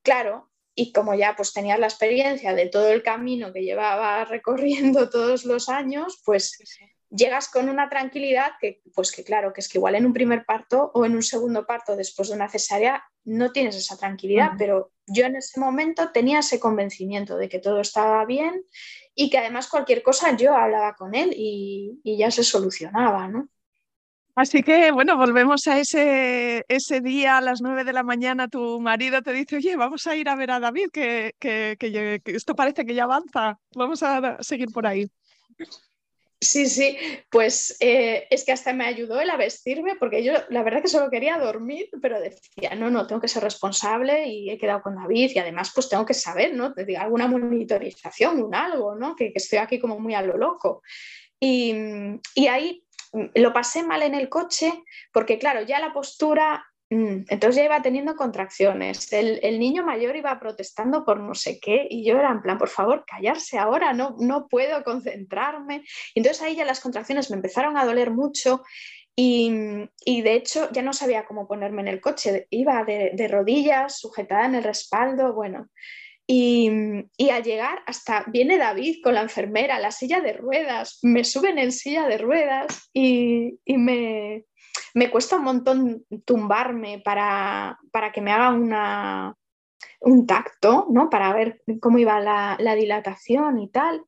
[0.02, 5.10] claro, y como ya pues tenías la experiencia de todo el camino que llevaba recorriendo
[5.10, 6.58] todos los años, pues
[7.10, 10.44] llegas con una tranquilidad que, pues que claro, que es que igual en un primer
[10.44, 14.92] parto o en un segundo parto después de una cesárea no tienes esa tranquilidad, pero
[15.06, 18.64] yo en ese momento tenía ese convencimiento de que todo estaba bien
[19.14, 23.48] y que además cualquier cosa yo hablaba con él y, ya se solucionaba, ¿no?
[24.36, 28.48] Así que, bueno, volvemos a ese, ese día a las nueve de la mañana.
[28.48, 32.54] Tu marido te dice, oye, vamos a ir a ver a David, que, que esto
[32.54, 33.58] parece que ya avanza.
[33.74, 35.10] Vamos a seguir por ahí.
[36.38, 36.98] Sí, sí,
[37.30, 40.88] pues eh, es que hasta me ayudó él a vestirme porque yo la verdad que
[40.88, 44.96] solo quería dormir, pero decía, no, no, tengo que ser responsable y he quedado con
[44.96, 46.74] David y además pues tengo que saber, ¿no?
[46.98, 49.16] alguna monitorización, un algo, ¿no?
[49.16, 50.82] Que, que, estoy aquí como muy a lo loco.
[51.40, 51.74] Y,
[52.34, 52.85] y ahí
[53.34, 54.72] lo pasé mal en el coche
[55.12, 59.12] porque claro, ya la postura Mm, entonces ya iba teniendo contracciones.
[59.12, 62.68] El, niño mayor iba protestando por no sé qué y yo era en plan, por
[62.68, 65.84] favor, callarse ahora, no, no puedo concentrarme.
[66.14, 68.62] Y entonces ahí ya las contracciones me empezaron a doler mucho
[69.16, 69.50] y,
[70.06, 72.46] de hecho ya no sabía cómo ponerme en el coche.
[72.50, 75.68] Iba de, rodillas, sujetada en el respaldo, bueno.
[76.28, 76.70] Y,
[77.16, 81.58] y, al llegar hasta viene David con la enfermera, la silla de ruedas, me suben
[81.58, 84.44] en silla de ruedas y, me,
[84.94, 87.78] me cuesta un montón tumbarme para,
[88.12, 89.36] que me haga una,
[90.00, 91.10] un tacto, ¿no?
[91.10, 94.02] Para ver cómo iba la, la dilatación y tal.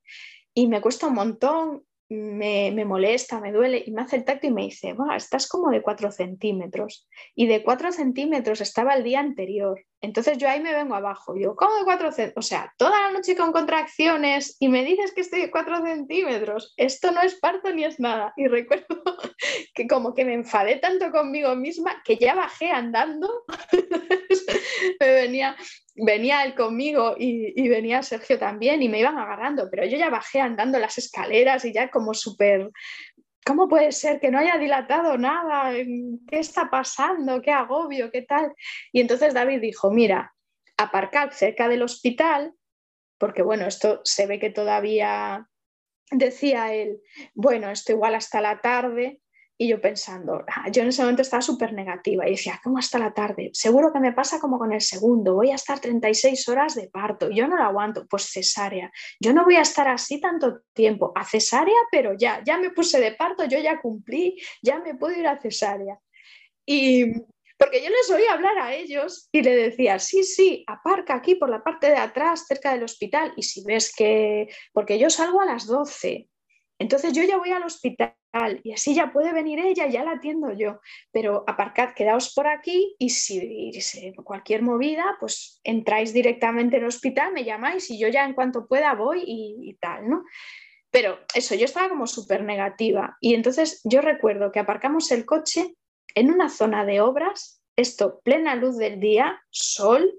[0.54, 4.50] Y me cuesta un montón me, molesta, me duele y me hace el tacto y
[4.50, 7.06] me dice, estás como de 4 centímetros.
[7.34, 9.84] Y de 4 centímetros estaba el día anterior.
[10.00, 11.36] Entonces yo ahí me vengo abajo.
[11.36, 12.44] Yo, ¿cómo de 4 centímetros?
[12.44, 16.74] O sea, toda la noche con contracciones y me dices que estoy de 4 centímetros.
[16.76, 18.32] Esto no es parto ni es nada.
[18.36, 18.86] Y recuerdo
[19.74, 23.28] que como que me enfadé tanto conmigo misma que ya bajé andando.
[25.00, 25.56] me venía
[25.98, 30.40] venía él conmigo y, venía Sergio también y me iban agarrando, pero yo ya bajé
[30.40, 32.70] andando las escaleras y ya como súper,
[33.44, 35.72] ¿cómo puede ser que no haya dilatado nada?
[35.72, 37.40] ¿Qué está pasando?
[37.42, 38.10] ¿Qué agobio?
[38.10, 38.54] ¿Qué tal?
[38.92, 40.34] Y entonces David dijo, mira,
[40.76, 42.54] aparcad cerca del hospital,
[43.18, 45.48] porque bueno, esto se ve que todavía
[46.10, 47.00] decía él,
[47.34, 49.20] bueno, esto igual hasta la tarde,
[49.60, 52.96] y yo pensando, ah, yo en ese momento estaba súper negativa y decía, ¿cómo hasta
[53.00, 53.50] la tarde?
[53.52, 57.28] Seguro que me pasa como con el segundo, voy a estar 36 horas de parto,
[57.28, 61.24] yo no lo aguanto, pues cesárea, yo no voy a estar así tanto tiempo, a
[61.24, 65.26] cesárea, pero ya, ya me puse de parto, yo ya cumplí, ya me puedo ir
[65.26, 65.98] a cesárea.
[66.64, 67.14] Y
[67.58, 71.50] porque yo les oía hablar a ellos y le decía, sí, sí, aparca aquí por
[71.50, 75.46] la parte de atrás, cerca del hospital, y si ves que, porque yo salgo a
[75.46, 76.28] las 12,
[76.78, 78.14] entonces yo ya voy al hospital
[78.62, 82.94] y así ya puede venir ella, ya la atiendo yo, pero aparcad, quedaos por aquí
[82.98, 83.72] y si,
[84.22, 88.66] cualquier movida, pues entráis directamente en el hospital, me llamáis y yo ya en cuanto
[88.66, 90.24] pueda voy y, tal, ¿no?
[90.90, 95.74] Pero eso, yo estaba como súper negativa y entonces yo recuerdo que aparcamos el coche
[96.14, 100.12] en una zona de obras, esto, plena luz del día, sol,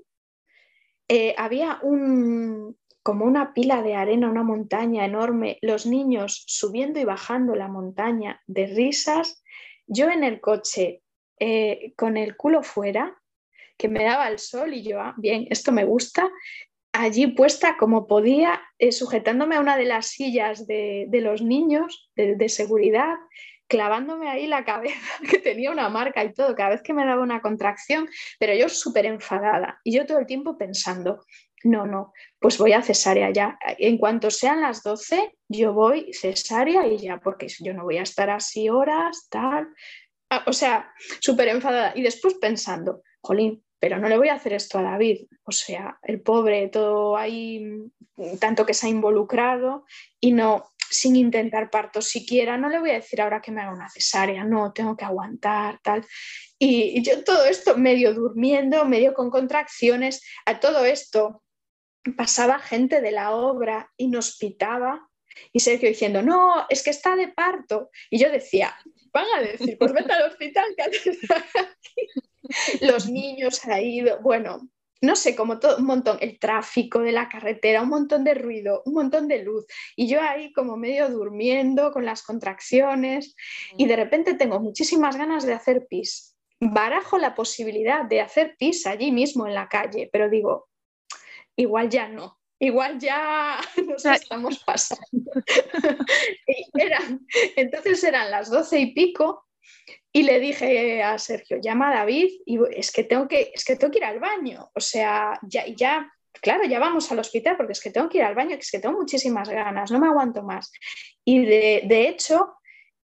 [1.08, 7.06] eh, había un, como una pila de arena, una montaña enorme, los niños subiendo y
[7.06, 9.44] bajando la montaña de risas,
[9.88, 11.02] yo en el coche
[11.40, 13.18] eh, con el culo fuera,
[13.78, 16.30] que me daba el sol y yo, ah, bien, esto me gusta,
[16.92, 22.50] allí puesta como podía, eh, sujetándome a una de las sillas de, los niños de,
[22.50, 23.16] seguridad,
[23.68, 25.00] clavándome ahí la cabeza,
[25.32, 28.68] que tenía una marca y todo, cada vez que me daba una contracción, pero yo
[28.68, 31.24] súper enfadada y yo todo el tiempo pensando,
[31.64, 33.58] no, no, pues voy a cesárea ya.
[33.78, 38.04] En cuanto sean las 12, yo voy cesárea y ya, porque yo no voy a
[38.04, 39.68] estar así horas, tal.
[40.30, 41.94] Ah, o sea, súper enfadada.
[41.96, 45.28] Y después pensando, jolín, pero no le voy a hacer esto a David.
[45.44, 47.66] O sea, el pobre, todo ahí,
[48.40, 49.86] tanto que se ha involucrado
[50.20, 53.74] y no, sin intentar parto siquiera, no le voy a decir ahora que me haga
[53.74, 56.06] una cesárea, no, tengo que aguantar, tal.
[56.58, 61.42] Y, y yo todo esto medio durmiendo, medio con contracciones, a todo esto
[62.16, 65.10] pasaba gente de la obra y nos pitaba
[65.52, 67.90] y Sergio diciendo, no, es que está de parto.
[68.10, 68.76] Y yo decía,
[69.14, 71.18] van a decir, pues vete al hospital que
[72.82, 74.70] Los niños ahí, bueno,
[75.02, 78.82] no sé, como todo un montón, el tráfico de la carretera, un montón de ruido,
[78.86, 79.66] un montón de luz.
[79.96, 83.36] Y yo ahí como medio durmiendo con las contracciones
[83.78, 86.36] y de repente tengo muchísimas ganas de hacer pis.
[86.60, 90.69] Barajo la posibilidad de hacer pis allí mismo en la calle, pero digo,
[91.60, 95.32] igual ya no, igual ya nos estamos pasando.
[97.56, 99.46] entonces eran las doce y pico
[100.12, 103.76] y le dije a Sergio, llama a David y es que tengo que, es que,
[103.76, 104.72] tengo que ir al baño.
[104.74, 108.24] O sea, ya, ya, claro, ya vamos al hospital porque es que tengo que ir
[108.24, 110.72] al baño, es que tengo muchísimas ganas, no me aguanto más.
[111.26, 112.54] Y de, de hecho,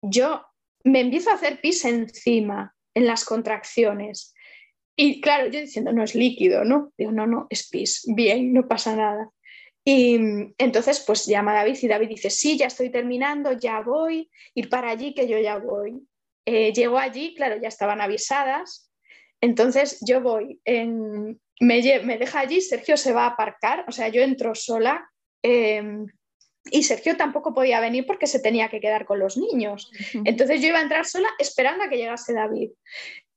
[0.02, 0.46] yo
[0.84, 4.35] me empiezo a hacer pis encima en las contracciones.
[4.96, 6.94] Y claro, yo diciendo, no es líquido, ¿no?
[6.98, 9.30] Digo, no, no, es pis, bien, no pasa nada.
[9.84, 10.16] Y
[10.58, 14.70] entonces, pues llama a David y David dice, sí, ya estoy terminando, ya voy, ir
[14.70, 16.02] para allí, que yo ya voy.
[16.46, 18.92] Eh, llego allí, claro, ya estaban avisadas,
[19.42, 24.08] entonces yo voy, en, me, me, deja allí, Sergio se va a aparcar, o sea,
[24.10, 25.08] yo entro sola.
[25.44, 26.08] Em,
[26.72, 29.92] y Sergio tampoco podía venir porque se tenía que quedar con los niños.
[30.26, 32.72] Entonces yo iba a entrar sola esperando a que llegase David.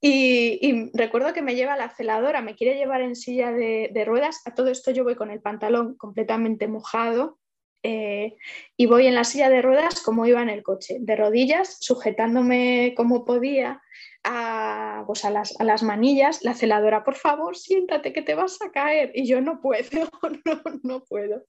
[0.01, 4.40] Y, recuerdo que me lleva la celadora, me quiere llevar en silla de, ruedas.
[4.44, 7.38] A todo esto yo voy con el pantalón completamente mojado
[7.82, 8.36] eh,
[8.76, 12.94] y voy en la silla de ruedas como iba en el coche, de rodillas, sujetándome
[12.96, 13.82] como podía
[14.25, 18.59] a, pues a, las, a, las, manillas, la celadora, por favor, siéntate que te vas
[18.62, 19.12] a caer.
[19.14, 19.83] Y yo no puedo,
[20.45, 21.45] no, no puedo.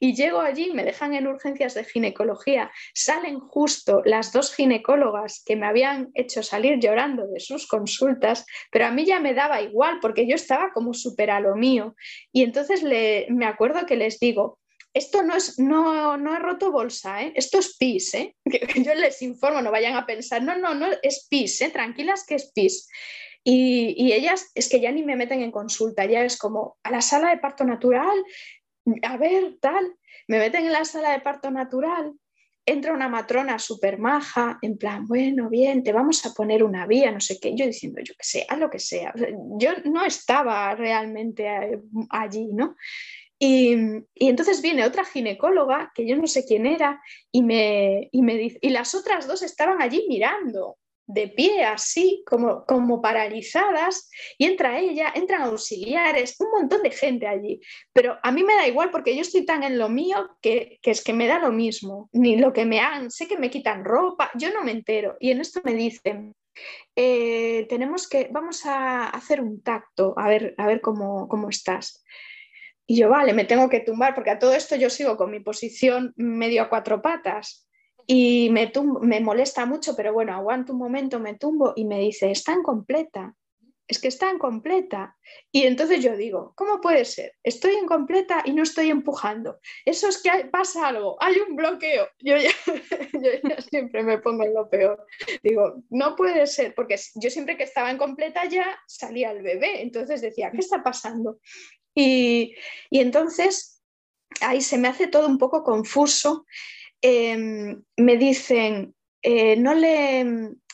[0.00, 5.56] Y llego allí, me dejan en urgencias de ginecología, salen justo las dos ginecólogas que
[5.56, 9.98] me habían hecho salir llorando de sus consultas, pero a mí ya me daba igual
[10.00, 11.94] porque yo estaba como súper a lo mío.
[12.32, 14.58] Y entonces le, me acuerdo que les digo,
[14.94, 17.32] esto no es, no, no he roto bolsa, ¿eh?
[17.34, 18.36] esto es pis, ¿eh?
[18.84, 21.70] yo les informo, no vayan a pensar, no, no, no, es pis, ¿eh?
[21.70, 22.88] tranquilas que es pis.
[23.42, 26.90] Y, y, ellas es que ya ni me meten en consulta, ya es como a
[26.90, 28.16] la sala de parto natural,
[29.02, 29.96] a ver, tal,
[30.28, 32.14] me meten en la sala de parto natural,
[32.66, 37.10] entra una matrona súper maja, en plan, bueno, bien, te vamos a poner una vía,
[37.10, 39.12] no sé qué, yo diciendo, yo que sé, haz lo que sea.
[39.58, 41.80] yo no estaba realmente eh,
[42.10, 42.76] allí, ¿no?
[43.38, 43.74] Y,
[44.14, 48.70] entonces viene otra ginecóloga, que yo no sé quién era, y me, me dice, y
[48.70, 54.08] las otras dos estaban allí mirando, de pie así, como, como paralizadas,
[54.38, 57.60] y entra ella, entran auxiliares, un montón de gente allí.
[57.92, 61.04] Pero a mí me da igual porque yo estoy tan en lo mío que, es
[61.04, 64.30] que me da lo mismo, ni lo que me hagan, sé que me quitan ropa,
[64.34, 65.16] yo no me entero.
[65.20, 66.34] Y en esto me dicen,
[66.96, 72.02] eh, tenemos que, vamos a hacer un tacto, a ver, a ver cómo, cómo estás
[72.86, 75.40] Y yo, vale, me tengo que tumbar, porque a todo esto yo sigo con mi
[75.40, 77.68] posición medio a cuatro patas
[78.06, 78.70] y me,
[79.00, 83.34] me molesta mucho, pero bueno, aguanto un momento, me tumbo y me dice, está incompleta,
[83.86, 85.16] es que está incompleta.
[85.52, 87.34] Y entonces yo digo, ¿cómo puede ser?
[87.42, 89.58] Estoy incompleta y no estoy empujando.
[89.84, 92.08] Eso es que pasa algo, hay un bloqueo.
[92.18, 92.50] Yo ya,
[93.12, 95.06] yo ya siempre me pongo en lo peor.
[95.42, 100.20] Digo, no puede ser, porque yo siempre que estaba incompleta ya salía el bebé, entonces
[100.20, 101.38] decía, ¿qué está pasando?
[101.94, 102.54] Y,
[102.90, 103.82] entonces
[104.40, 106.46] ahí se me hace todo un poco confuso.
[107.00, 110.24] Em, me dicen, eh, no le,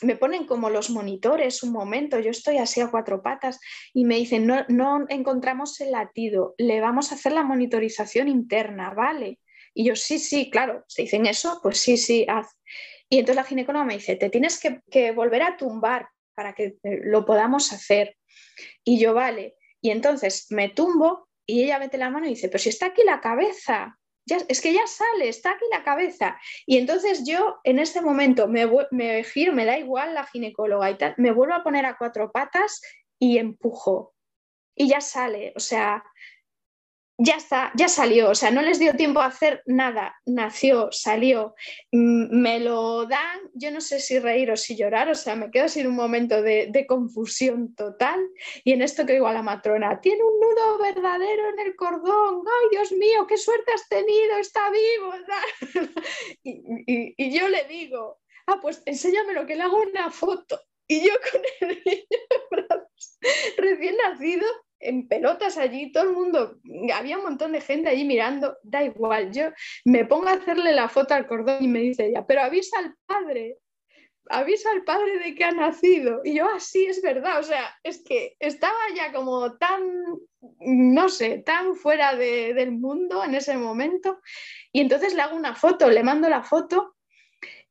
[0.01, 3.59] me ponen como los monitores un momento, yo estoy así a cuatro patas
[3.93, 8.93] y me dicen, no, no encontramos el latido, le vamos a hacer la monitorización interna,
[8.93, 9.39] ¿vale?
[9.73, 12.47] Y yo, sí, sí, claro, se dicen eso, pues sí, sí, haz.
[13.09, 16.75] Y entonces la ginecóloga me dice, te tienes que, que volver a tumbar para que
[16.83, 18.17] lo podamos hacer.
[18.83, 19.55] Y yo, vale.
[19.81, 23.03] Y entonces me tumbo y ella mete la mano y dice, pero si está aquí
[23.03, 26.39] la cabeza, ya, es que ya sale, está aquí la cabeza.
[26.65, 30.97] Y entonces yo en este momento me, me giro, me da igual la ginecóloga y
[30.97, 32.81] tal, me vuelvo a poner a cuatro patas
[33.19, 34.13] y empujo.
[34.75, 36.03] Y ya sale, o sea,
[37.23, 41.53] ya está, ya salió, o sea, no les dio tiempo a hacer nada, nació, salió,
[41.91, 45.51] mm, me lo dan, yo no sé si reír o si llorar, o sea, me
[45.51, 48.19] quedo sin un momento de, confusión total
[48.63, 52.41] y en esto que digo a la matrona, tiene un nudo verdadero en el cordón,
[52.47, 55.13] ay Dios mío, qué suerte has tenido, está vivo,
[56.43, 60.59] y, y, yo le digo, ah, pues enséñamelo que le hago una foto.
[60.87, 62.05] Y yo con el niño
[63.57, 64.45] recién nacido
[64.81, 66.59] en pelotas allí, todo el mundo,
[66.93, 69.51] había un montón de gente allí mirando, da igual, yo
[69.85, 72.95] me pongo a hacerle la foto al cordón y me dice ella, pero avisa al
[73.05, 73.57] padre,
[74.29, 76.21] avisa al padre de que ha nacido.
[76.23, 79.81] Y yo, así ah, es verdad, o sea, es que estaba ya como tan,
[80.59, 84.19] no sé, tan fuera del mundo en ese momento.
[84.71, 86.95] Y entonces le hago una foto, le mando la foto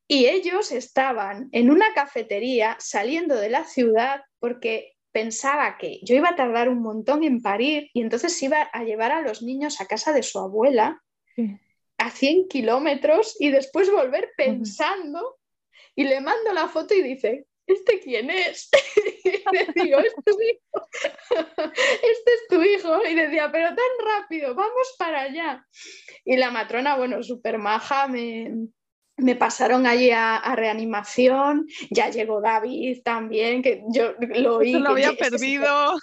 [0.07, 6.31] y ellos estaban en una cafetería saliendo de la ciudad porque pensaba que yo iba
[6.31, 9.87] a tardar un montón en parir y entonces iba a llevar a los niños a
[9.87, 11.03] casa de su abuela
[11.99, 15.39] a 100 kilómetros y después volver pensando
[15.95, 18.71] y le mando la foto y dice, ¿este quién es?
[19.25, 20.37] y le digo, este es,
[22.03, 23.07] este es tu hijo.
[23.07, 25.67] Y decía, pero tan rápido, vamos para allá.
[26.25, 28.51] Y la matrona, bueno, súper maja, me,
[29.21, 34.73] me pasaron allí a, reanimación, ya llegó David también, que yo lo oí.
[34.73, 35.97] lo había perdido.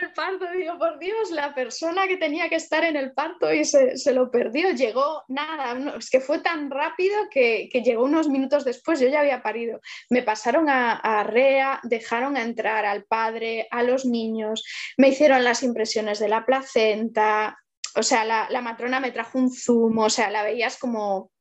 [0.00, 3.64] el parto, digo, por Dios, la persona que tenía que estar en el parto y
[3.64, 9.00] se, lo perdió, llegó nada, es que fue tan rápido que, llegó unos minutos después,
[9.00, 9.80] yo ya había parido.
[10.10, 14.64] Me pasaron a, REA, dejaron a entrar al padre, a los niños,
[14.96, 17.58] me hicieron las impresiones de la placenta,
[17.94, 21.31] o sea, la, la matrona me trajo un zumo, o sea, la veías como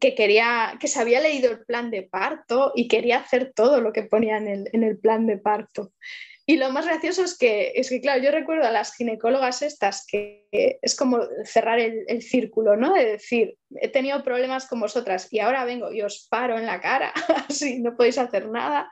[0.00, 3.92] que quería, que se había leído el plan de parto y quería hacer todo lo
[3.92, 5.92] que ponía en el, plan de parto.
[6.46, 10.06] Y lo más gracioso es que, es que, claro, yo recuerdo a las ginecólogas estas
[10.06, 12.94] que es como cerrar el, círculo, ¿no?
[12.94, 16.80] De decir, he tenido problemas con vosotras y ahora vengo y os paro en la
[16.80, 17.12] cara,
[17.48, 18.90] así no podéis hacer nada.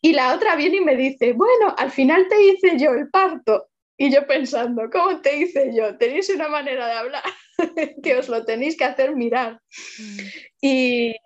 [0.00, 3.68] Y la otra viene y me dice, bueno, al final te hice yo el parto.
[3.98, 5.96] Y yo pensando, ¿cómo te hice yo?
[5.96, 7.22] Tenéis una manera de hablar.
[8.02, 9.60] que os lo tenéis que hacer mirar.
[9.98, 10.18] Mm.
[10.60, 11.16] Y,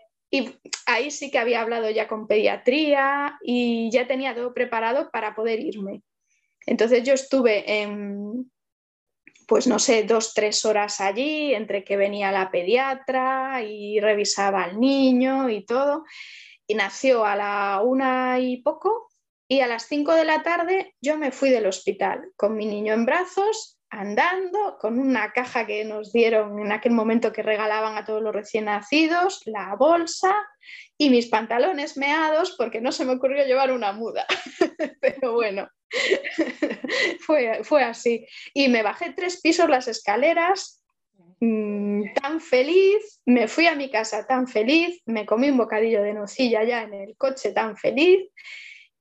[0.87, 5.59] ahí sí que había hablado ya con pediatría y ya tenía todo preparado para poder
[5.59, 6.03] irme.
[6.67, 8.49] Entonces yo estuve en,
[9.49, 14.79] pues no sé, dos, tres horas allí, entre que venía la pediatra y revisaba al
[14.79, 16.05] niño y todo.
[16.69, 19.11] Y nació a la una y poco
[19.49, 22.95] y a las cinco de la tarde yo me fui del hospital con mi niño
[22.95, 28.05] en brazos andando con una caja que nos dieron en aquel momento que regalaban a
[28.05, 30.35] todos los recién nacidos, la bolsa
[30.97, 34.27] y mis pantalones meados porque no se me ocurrió llevar una muda.
[35.01, 35.69] Pero bueno,
[37.21, 38.27] fue, fue así.
[38.55, 40.85] Y me bajé tres pisos las escaleras
[41.41, 46.15] mm, tan feliz, me fui a mi casa tan feliz, me comí un bocadillo de
[46.15, 48.31] nocilla ya en el coche tan feliz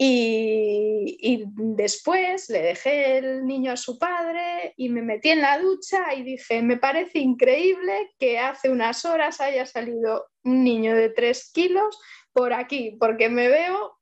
[0.02, 1.44] y,
[1.76, 6.24] después le dejé el niño a su padre y me metí en la ducha y
[6.24, 12.00] dije, me parece increíble que hace unas horas haya salido un niño de tres kilos
[12.32, 14.00] por aquí, porque me veo,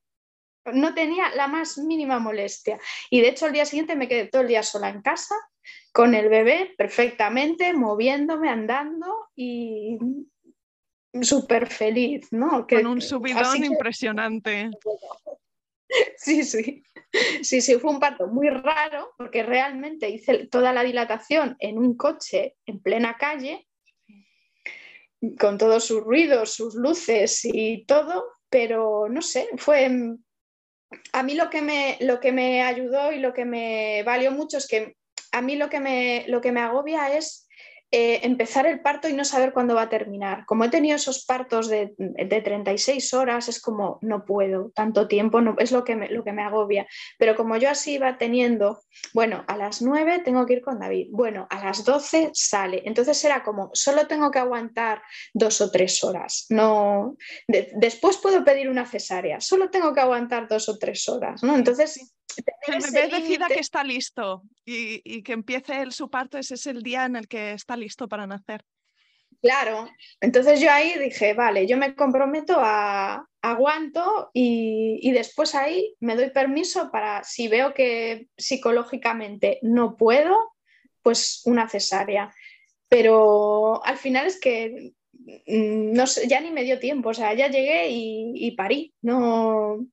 [0.72, 2.80] no tenía la más mínima molestia.
[3.10, 5.36] Y de hecho el día siguiente me quedé todo el día sola en casa
[5.92, 9.98] con el bebé perfectamente, moviéndome, andando y
[11.22, 12.68] súper feliz, ¿no?
[12.68, 14.70] Con un subidón impresionante.
[16.18, 16.84] Sí, sí.
[17.42, 21.96] sí, sí, fue un parto muy raro porque realmente hice toda la dilatación en un
[21.96, 23.68] coche en plena calle,
[25.40, 29.90] con todos sus ruidos, sus luces y todo, pero no sé, fue...
[31.12, 34.58] A mí lo que me, lo que me ayudó y lo que me valió mucho
[34.58, 34.96] es que
[35.34, 37.47] a mí lo que me, lo que me agobia es
[37.92, 40.46] eh, empezar el parto y no saber cuándo va a terminar.
[40.46, 45.40] Como he tenido esos partos de, de 36 horas, es como no puedo, tanto tiempo,
[45.58, 46.86] es lo que, me, lo que me agobia.
[47.18, 48.82] Pero como yo así iba teniendo,
[49.14, 52.82] bueno, a las 9 tengo que ir con David, bueno, a las 12 sale.
[52.86, 55.02] Entonces era como, solo tengo que aguantar
[55.34, 56.46] dos o tres horas.
[56.50, 57.16] No,
[57.48, 61.42] después puedo pedir una cesárea, solo tengo que aguantar dos o tres horas.
[61.42, 61.56] ¿no?
[61.56, 62.17] Entonces
[62.68, 66.84] el bebé decida que está listo y, que empiece el, su parto, ese es el
[66.84, 68.64] día en el que está listo para nacer.
[69.42, 69.88] Claro,
[70.20, 76.16] entonces yo ahí dije, vale, yo me comprometo a aguanto y, y, después ahí me
[76.16, 80.36] doy permiso para, si veo que psicológicamente no puedo,
[81.04, 82.34] pues una cesárea.
[82.90, 84.94] Pero al final es que
[85.46, 88.94] mm, no sé, ya ni me dio tiempo, o sea, ya llegué y, y parí,
[89.02, 89.86] no,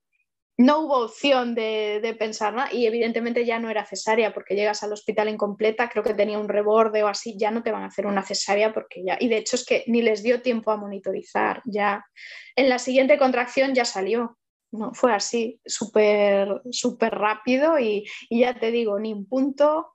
[0.57, 4.93] no hubo opción de, pensar nada y evidentemente ya no era cesárea porque llegas al
[4.93, 8.07] hospital incompleta, creo que tenía un reborde o así, ya no te van a hacer
[8.07, 11.63] una cesárea porque ya, y de hecho es que ni les dio tiempo a monitorizar,
[11.65, 12.05] ya.
[12.55, 14.39] En la siguiente contracción ya salió,
[14.71, 16.61] no, fue así, súper,
[17.01, 19.93] rápido y, ya te digo, ni un punto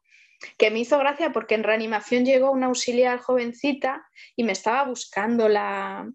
[0.58, 4.06] que me hizo gracia porque en reanimación llegó una auxiliar jovencita
[4.36, 6.10] y me estaba buscando la,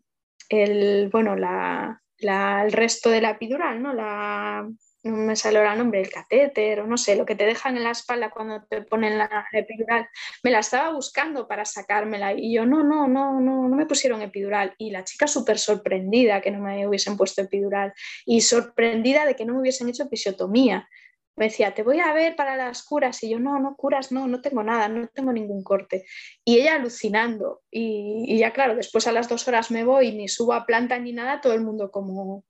[0.48, 3.92] el, bueno, la, el resto de la epidural, ¿no?
[3.92, 4.66] La,
[5.04, 7.84] no me sale el nombre, el catéter o no sé, lo que te dejan en
[7.84, 10.08] la espalda cuando te ponen la epidural,
[10.42, 14.22] me la estaba buscando para sacármela y yo no, no, no, no, no me pusieron
[14.22, 17.92] epidural y la chica súper sorprendida que no me hubiesen puesto epidural
[18.24, 20.88] y sorprendida de que no me hubiesen hecho episiotomía
[21.36, 23.22] me decía, te voy a ver para las curas.
[23.22, 26.04] Y yo, no, no, curas, no, no tengo nada, no tengo ningún corte.
[26.44, 27.62] Y ella alucinando.
[27.70, 31.12] Y, ya, claro, después a las dos horas me voy, ni subo a planta ni
[31.12, 32.44] nada, todo el mundo como,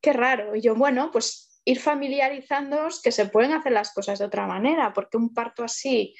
[0.00, 0.56] qué raro.
[0.56, 4.92] Y yo, bueno, pues ir familiarizándoos que se pueden hacer las cosas de otra manera,
[4.92, 6.14] porque un parto así,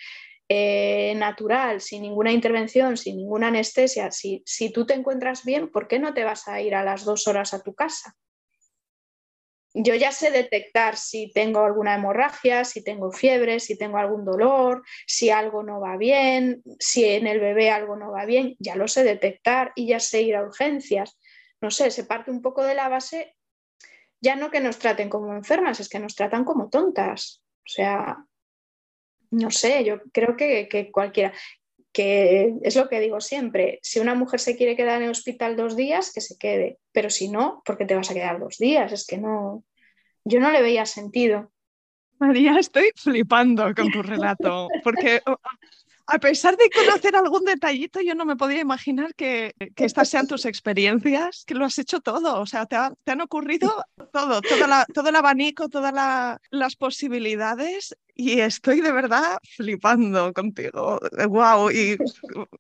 [0.49, 5.89] eh, natural, sin ninguna intervención, sin ninguna anestesia, si, si tú te encuentras bien, ¿por
[5.89, 8.15] qué no te vas a ir a las dos horas a tu casa?
[9.75, 14.83] Yo ya sé detectar si tengo alguna hemorragia, si tengo fiebre, si tengo algún dolor,
[15.07, 18.87] si algo no va bien, si en el bebé algo no va bien, ya lo
[18.89, 21.19] sé detectar y ya sé ir a urgencias.
[21.61, 23.35] No sé, se parte un poco de la base,
[24.21, 27.43] ya no que nos traten como enfermas, es que nos tratan como tontas.
[27.59, 28.25] O sea,
[29.31, 31.33] no sé, yo creo que, que cualquiera,
[31.93, 35.57] que es lo que digo siempre, si una mujer se quiere quedar en el hospital
[35.57, 38.59] dos días, que se quede, pero si no, ¿por qué te vas a quedar dos
[38.59, 38.93] días?
[38.93, 39.63] Es que no,
[40.25, 41.53] yo no le veía sentido.
[42.19, 45.21] María, estoy flipando con tu relato, porque
[46.07, 50.45] a pesar de conocer algún detallito, yo no me podía imaginar que, estas sean tus
[50.45, 55.69] experiencias, que lo has hecho todo, o sea, te, han ocurrido todo, todo el abanico,
[55.69, 61.97] todas las posibilidades y estoy de verdad flipando contigo, wow, y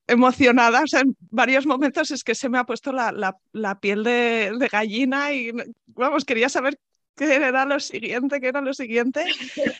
[0.07, 5.33] emocionada, o en varios momentos es que se me ha puesto la, piel de, gallina
[5.33, 5.53] y,
[5.87, 6.79] vamos, quería saber
[7.17, 9.25] qué era lo siguiente, qué era lo siguiente.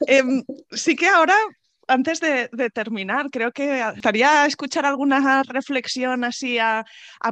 [0.07, 1.37] Em, sí que ahora
[1.89, 6.85] antes de, terminar, creo que estaría escuchar alguna reflexión así a,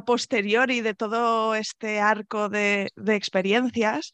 [0.05, 4.11] posteriori de todo este arco de, de experiencias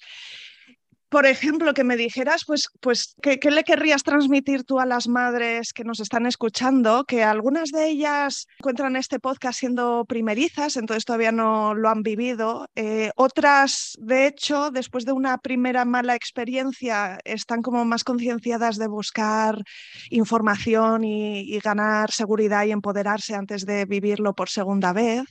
[1.10, 5.72] por ejemplo, que me dijeras, pues, pues ¿qué, le querrías transmitir tú a las madres
[5.72, 7.06] que nos están escuchando?
[7.06, 12.68] Que algunas de ellas encuentran este podcast siendo primerizas, entonces todavía no lo han vivido.
[12.76, 18.88] Eh, otras, de hecho, después de una primera mala experiencia, están como más concienciadas de
[18.88, 19.64] buscar
[20.10, 25.24] información y, ganar seguridad y empoderarse antes de vivirlo por segunda vez.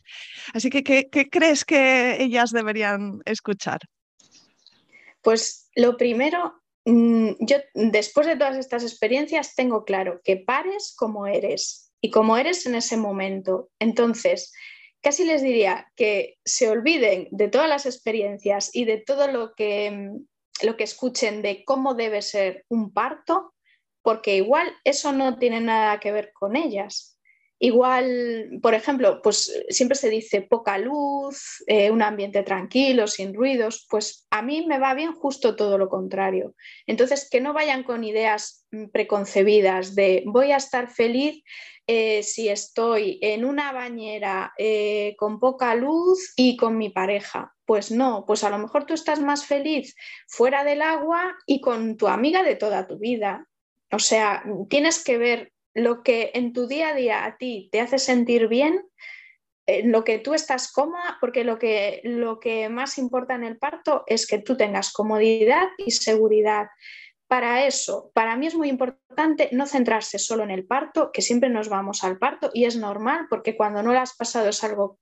[0.55, 3.81] Así que, qué crees que ellas deberían escuchar?
[5.27, 6.55] Pues lo primero,
[6.85, 12.37] mm, yo después de todas estas experiencias tengo claro que pares como eres y como
[12.37, 13.69] eres en ese momento.
[13.81, 14.53] Entonces,
[15.03, 19.91] casi les diría que se olviden de todas las experiencias y de todo lo que,
[19.91, 23.53] mm, lo que escuchen de cómo debe ser un parto,
[24.03, 27.16] porque igual eso no tiene nada que ver con ellas.
[27.59, 33.87] Igual, por ejemplo, pues siempre se dice poca luz, eh, un ambiente tranquilo, sin ruidos,
[33.89, 36.55] pues a mí me va bien justo todo lo contrario.
[36.87, 41.43] Entonces, que no vayan con ideas mm, preconcebidas de voy a estar feliz
[41.87, 47.55] eh, si estoy en una bañera eh, con poca luz y con mi pareja.
[47.65, 49.95] Pues no, pues a lo mejor tú estás más feliz
[50.27, 53.49] fuera del agua y con tu amiga de toda tu vida.
[53.93, 57.81] O sea, tienes que ver lo que en tu día a día a ti te
[57.81, 58.83] hace sentir bien,
[59.67, 63.59] en lo que tú estás cómoda, porque lo que, lo que más importa en el
[63.59, 66.69] parto es que tú tengas comodidad y seguridad.
[67.29, 71.51] Para eso, para mí es muy importante no centrarse solo en el parto, que siempre
[71.51, 74.99] nos vamos al parto y es normal porque cuando no lo has pasado es algo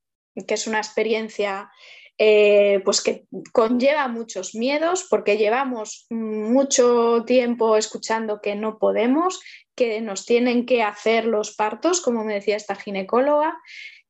[0.48, 1.70] que es una experiencia
[2.18, 9.40] eh, pues que conlleva muchos miedos porque llevamos mucho tiempo escuchando que no podemos,
[9.74, 13.56] que nos tienen que hacer los partos, como me decía esta ginecóloga,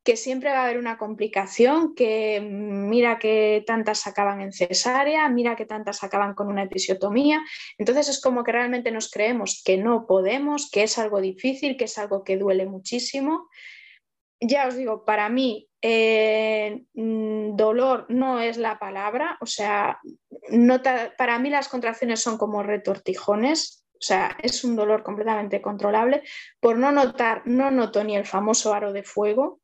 [0.05, 5.57] que siempre va a haber una complicación, que mira que tantas acaban en cesárea, mira
[5.57, 7.43] que tantas acaban con una episiotomía.
[7.79, 11.85] Entonces es como que realmente nos creemos que no podemos, que es algo difícil, que
[11.85, 13.49] es algo que duele muchísimo.
[14.41, 20.01] Ya os digo, para mí eh, mm, dolor no es la palabra, o sea,
[21.19, 26.23] para mí las contracciones son como retortijones, o sea, es un dolor completamente controlable.
[26.61, 29.61] Por no notar, no noto ni el famoso aro de fuego,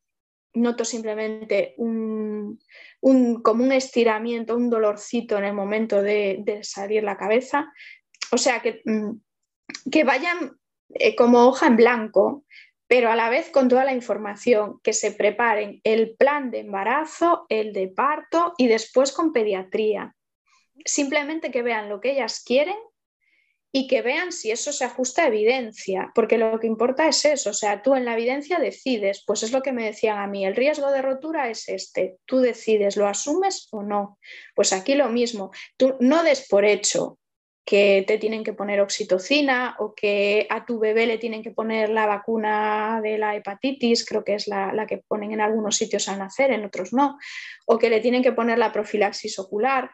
[0.55, 2.59] noto simplemente un,
[3.42, 7.72] como un estiramiento, un dolorcito en el momento de, salir la cabeza.
[8.32, 10.59] O sea, que, mm, que vayan
[10.94, 12.44] eh, como hoja en blanco,
[12.90, 17.46] pero a la vez con toda la información, que se preparen el plan de embarazo,
[17.48, 20.16] el de parto y después con pediatría.
[20.84, 22.74] Simplemente que vean lo que ellas quieren
[23.70, 27.50] y que vean si eso se ajusta a evidencia, porque lo que importa es eso,
[27.50, 30.44] o sea, tú en la evidencia decides, pues es lo que me decían a mí,
[30.44, 34.18] el riesgo de rotura es este, tú decides, ¿lo asumes o no?
[34.56, 37.20] Pues aquí lo mismo, tú no des por hecho
[37.64, 41.90] que te tienen que poner oxitocina o que a tu bebé le tienen que poner
[41.90, 46.08] la vacuna de la hepatitis, creo que es la, la que ponen en algunos sitios
[46.08, 47.18] al nacer, en otros no,
[47.66, 49.90] o que le tienen que poner la profilaxis ocular,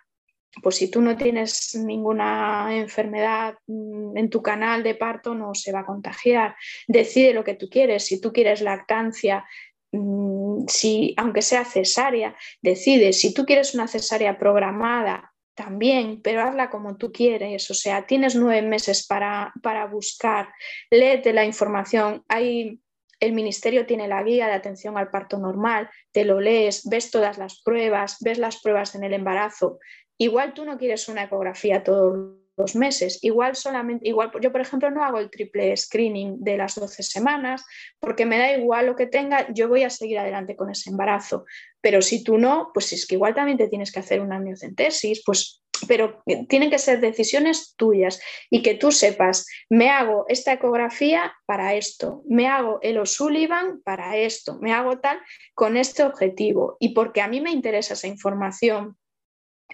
[0.63, 5.73] pues si tú no tienes ninguna enfermedad mm, en tu canal de parto, no se
[5.73, 6.57] va a contagiar.
[6.87, 8.07] Decide lo que tú quieres.
[8.07, 9.45] Si tú quieres lactancia,
[9.93, 13.13] mm, si, aunque sea cesárea, decide.
[13.13, 17.69] Si tú quieres una cesárea programada, también, pero hazla como tú quieres.
[17.71, 20.49] O sea, tienes nueve meses para, para buscar.
[20.91, 22.25] Léete la información.
[22.29, 22.81] Hay
[23.19, 27.39] el ministerio tiene la guía de atención al parto normal, te lo lees, ves todas
[27.39, 29.79] las pruebas, ves las pruebas en el embarazo,
[30.19, 34.91] Igual tú no quieres una ecografía todos los meses, igual solamente, igual yo por ejemplo
[34.91, 37.65] no hago el triple screening de las 12 semanas
[38.01, 41.45] porque me da igual lo que tenga, yo voy a seguir adelante con ese embarazo,
[41.81, 45.23] pero si tú no, pues es que igual también te tienes que hacer una amniocentesis,
[45.25, 48.21] pues pero tienen que ser decisiones tuyas
[48.51, 54.17] y que tú sepas, me hago esta ecografía para esto, me hago el O'Sullivan para
[54.17, 55.21] esto, me hago tal
[55.55, 56.79] con este objetivo.
[56.81, 58.97] Y porque a mí me interesa esa información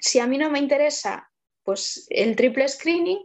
[0.01, 1.31] si a mí no me interesa
[1.65, 3.19] pues, el triple screening,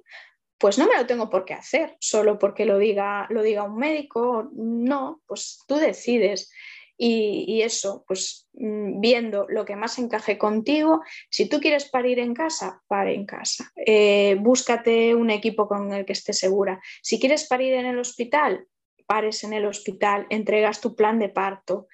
[0.58, 3.78] pues no me lo tengo por qué hacer, solo porque lo diga, lo diga un
[3.78, 4.50] médico.
[4.54, 6.52] No, pues tú decides.
[7.00, 12.34] Y, eso, pues mm, viendo lo que más encaje contigo, si tú quieres parir en
[12.34, 13.72] casa, pare en casa.
[13.76, 16.82] Eh, búscate un equipo con el que estés segura.
[17.04, 18.66] Si quieres parir en el hospital,
[19.06, 21.88] pares en el hospital, entregas tu plan de parto.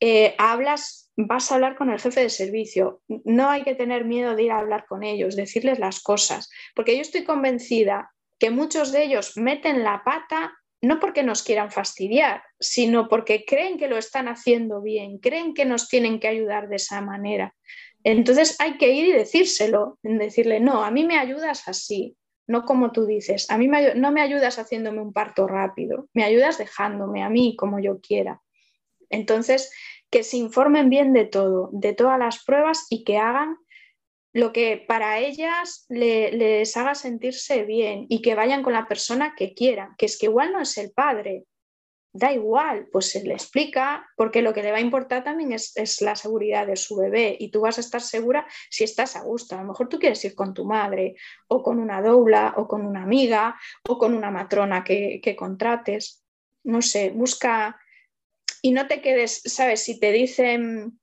[0.00, 3.02] Eh, hablas, vas a hablar con el jefe de servicio.
[3.06, 6.96] No hay que tener miedo de ir a hablar con ellos, decirles las cosas, porque
[6.96, 12.42] yo estoy convencida que muchos de ellos meten la pata no porque nos quieran fastidiar,
[12.58, 16.76] sino porque creen que lo están haciendo bien, creen que nos tienen que ayudar de
[16.76, 17.54] esa manera.
[18.02, 22.16] Entonces hay que ir y decírselo, decirle, no, a mí me ayudas así,
[22.46, 26.56] no como tú dices, a mí no me ayudas haciéndome un parto rápido, me ayudas
[26.56, 28.40] dejándome a mí como yo quiera.
[29.10, 29.70] Entonces,
[30.10, 33.56] que se informen bien de todo, de todas las pruebas y que hagan
[34.32, 39.54] lo que para ellas les haga sentirse bien y que vayan con la persona que
[39.54, 41.46] quieran, que es que igual no es el padre,
[42.12, 46.00] da igual, pues se le explica, porque lo que le va a importar también es,
[46.00, 49.54] la seguridad de su bebé y tú vas a estar segura si estás a gusto.
[49.54, 51.14] A lo mejor tú quieres ir con tu madre
[51.48, 53.56] o con una doula o con una amiga
[53.88, 56.24] o con una matrona que, que contrates.
[56.64, 57.80] No sé, busca
[58.62, 59.82] y no te quedes, ¿sabes?
[59.82, 61.00] Si te dicen,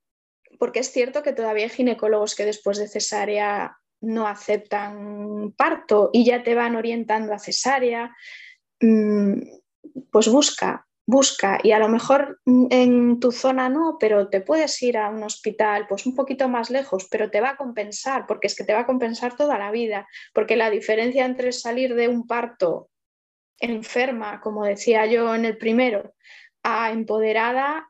[0.60, 6.26] porque es cierto que todavía hay ginecólogos que después de cesárea no aceptan parto y
[6.26, 8.16] ya te van orientando a cesárea,
[8.82, 9.42] mm,
[10.12, 14.98] pues busca, busca y a lo mejor en tu zona no, pero te puedes ir
[14.98, 18.56] a un hospital pues un poquito más lejos, pero te va a compensar, porque es
[18.56, 22.28] que te va a compensar toda la vida, porque la diferencia entre salir de un
[22.28, 22.90] parto
[23.60, 26.14] enferma, como decía yo en el primero,
[26.64, 27.90] a empoderada,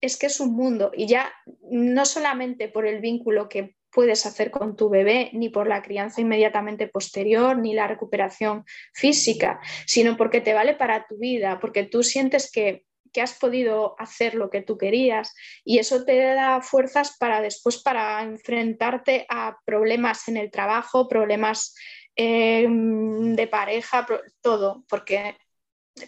[0.00, 0.92] es que es un mundo.
[0.94, 1.32] Y ya
[1.70, 6.20] no solamente por el vínculo que puedes hacer con tu bebé, ni por la crianza
[6.20, 8.64] inmediatamente posterior, ni la recuperación
[8.94, 12.84] física, sino porque te vale para tu vida, porque tú sientes que,
[13.20, 15.34] has podido hacer lo que tú querías.
[15.64, 21.74] Y eso te da fuerzas para después para enfrentarte a problemas en el trabajo, problemas
[22.14, 24.06] eh, de pareja,
[24.40, 25.36] todo, porque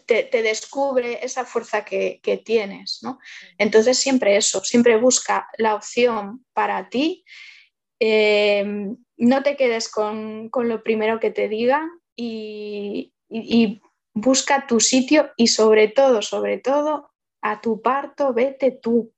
[0.06, 3.18] te, descubre esa fuerza que, tienes, ¿no?
[3.58, 7.24] Entonces siempre eso, siempre busca la opción para ti,
[8.00, 8.64] eh,
[9.16, 13.12] no te quedes con, lo primero que te digan y,
[14.14, 17.10] busca tu sitio y sobre todo, sobre todo,
[17.40, 19.14] a tu parto vete tú,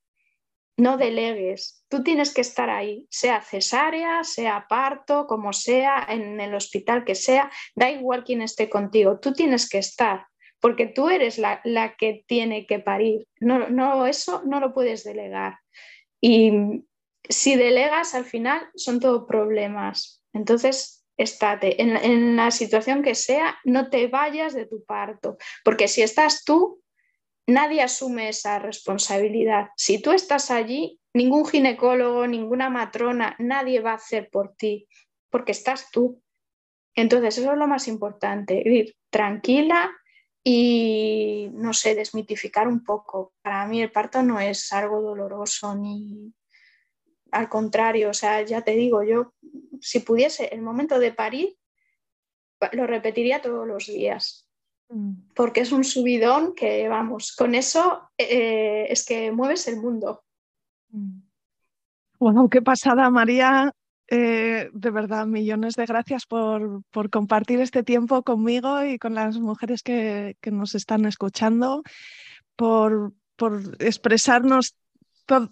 [0.77, 6.55] no delegues, tú tienes que estar ahí, sea cesárea, sea parto, como sea, en el
[6.55, 10.27] hospital que sea, da igual quién esté contigo, tú tienes que estar
[10.65, 11.61] porque tú eres la,
[11.99, 13.29] que tiene que parir.
[13.39, 15.59] No, no, eso no lo puedes delegar.
[16.23, 16.87] Y
[17.29, 20.25] si delegas, al final son todo problemas.
[20.33, 25.87] Entonces, estate en, en la situación que sea, no te vayas de tu parto, porque
[25.87, 26.81] si estás tú,
[27.47, 29.69] nadie asume esa responsabilidad.
[29.77, 34.89] Si tú estás allí, ningún ginecólogo, ninguna matrona, nadie va a hacer por ti,
[35.29, 36.23] porque estás tú.
[36.95, 39.93] Entonces, eso es lo más importante, ir tranquila,
[40.45, 43.33] y, no sé, desmitificar un poco.
[43.41, 46.33] Para mí el parto no es algo doloroso ni
[47.33, 49.35] al contrario, o sea, ya te digo, yo
[49.81, 51.57] si pudiese el momento de parir,
[52.73, 54.49] lo repetiría todos los días,
[54.89, 55.33] mm.
[55.35, 60.23] porque es un subidón que, vamos, con eso eh, es que mueves el mundo.
[62.21, 63.75] Bueno, qué pasada, María.
[64.09, 69.83] Eh, de verdad, millones de gracias por, compartir este tiempo conmigo y con las mujeres
[69.83, 71.83] que, nos están escuchando,
[72.57, 73.13] por,
[73.79, 74.77] expresarnos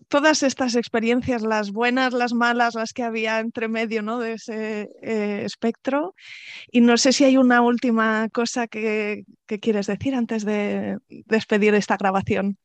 [0.09, 4.19] todas estas experiencias, las buenas, las malas, las que había entre medio ¿no?
[4.19, 6.15] de ese eh, espectro.
[6.71, 9.25] Y no sé si hay una última cosa que
[9.61, 12.59] quieres decir antes de despedir esta grabación.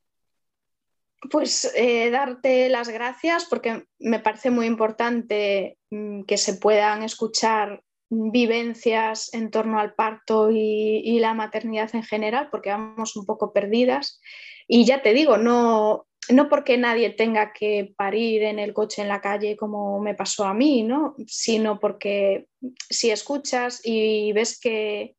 [1.30, 7.82] Pues eh, darte las gracias porque me parece muy importante mm, que se puedan escuchar
[8.10, 14.20] vivencias en torno al parto y, la maternidad en general, porque vamos un poco perdidas.
[14.66, 19.08] Y ya te digo, no, no porque nadie tenga que parir en el coche en
[19.08, 21.16] la calle como me pasó a mí, ¿no?
[21.26, 22.46] sino porque
[22.88, 25.16] si escuchas y ves que,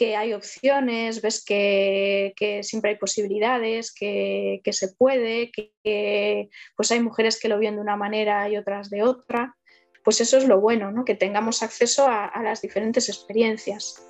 [0.00, 2.32] que hay opciones, ves que,
[2.62, 7.96] siempre hay posibilidades, que, se puede, que, pues hay mujeres que lo ven de una
[7.96, 9.58] manera y otras de otra.
[10.02, 11.04] Pues eso es lo bueno, ¿no?
[11.04, 14.02] que tengamos acceso a, las diferentes experiencias.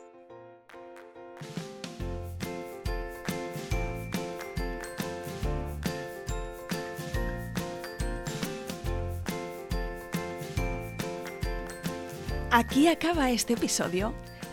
[12.53, 14.15] Aquí acaba este episodio.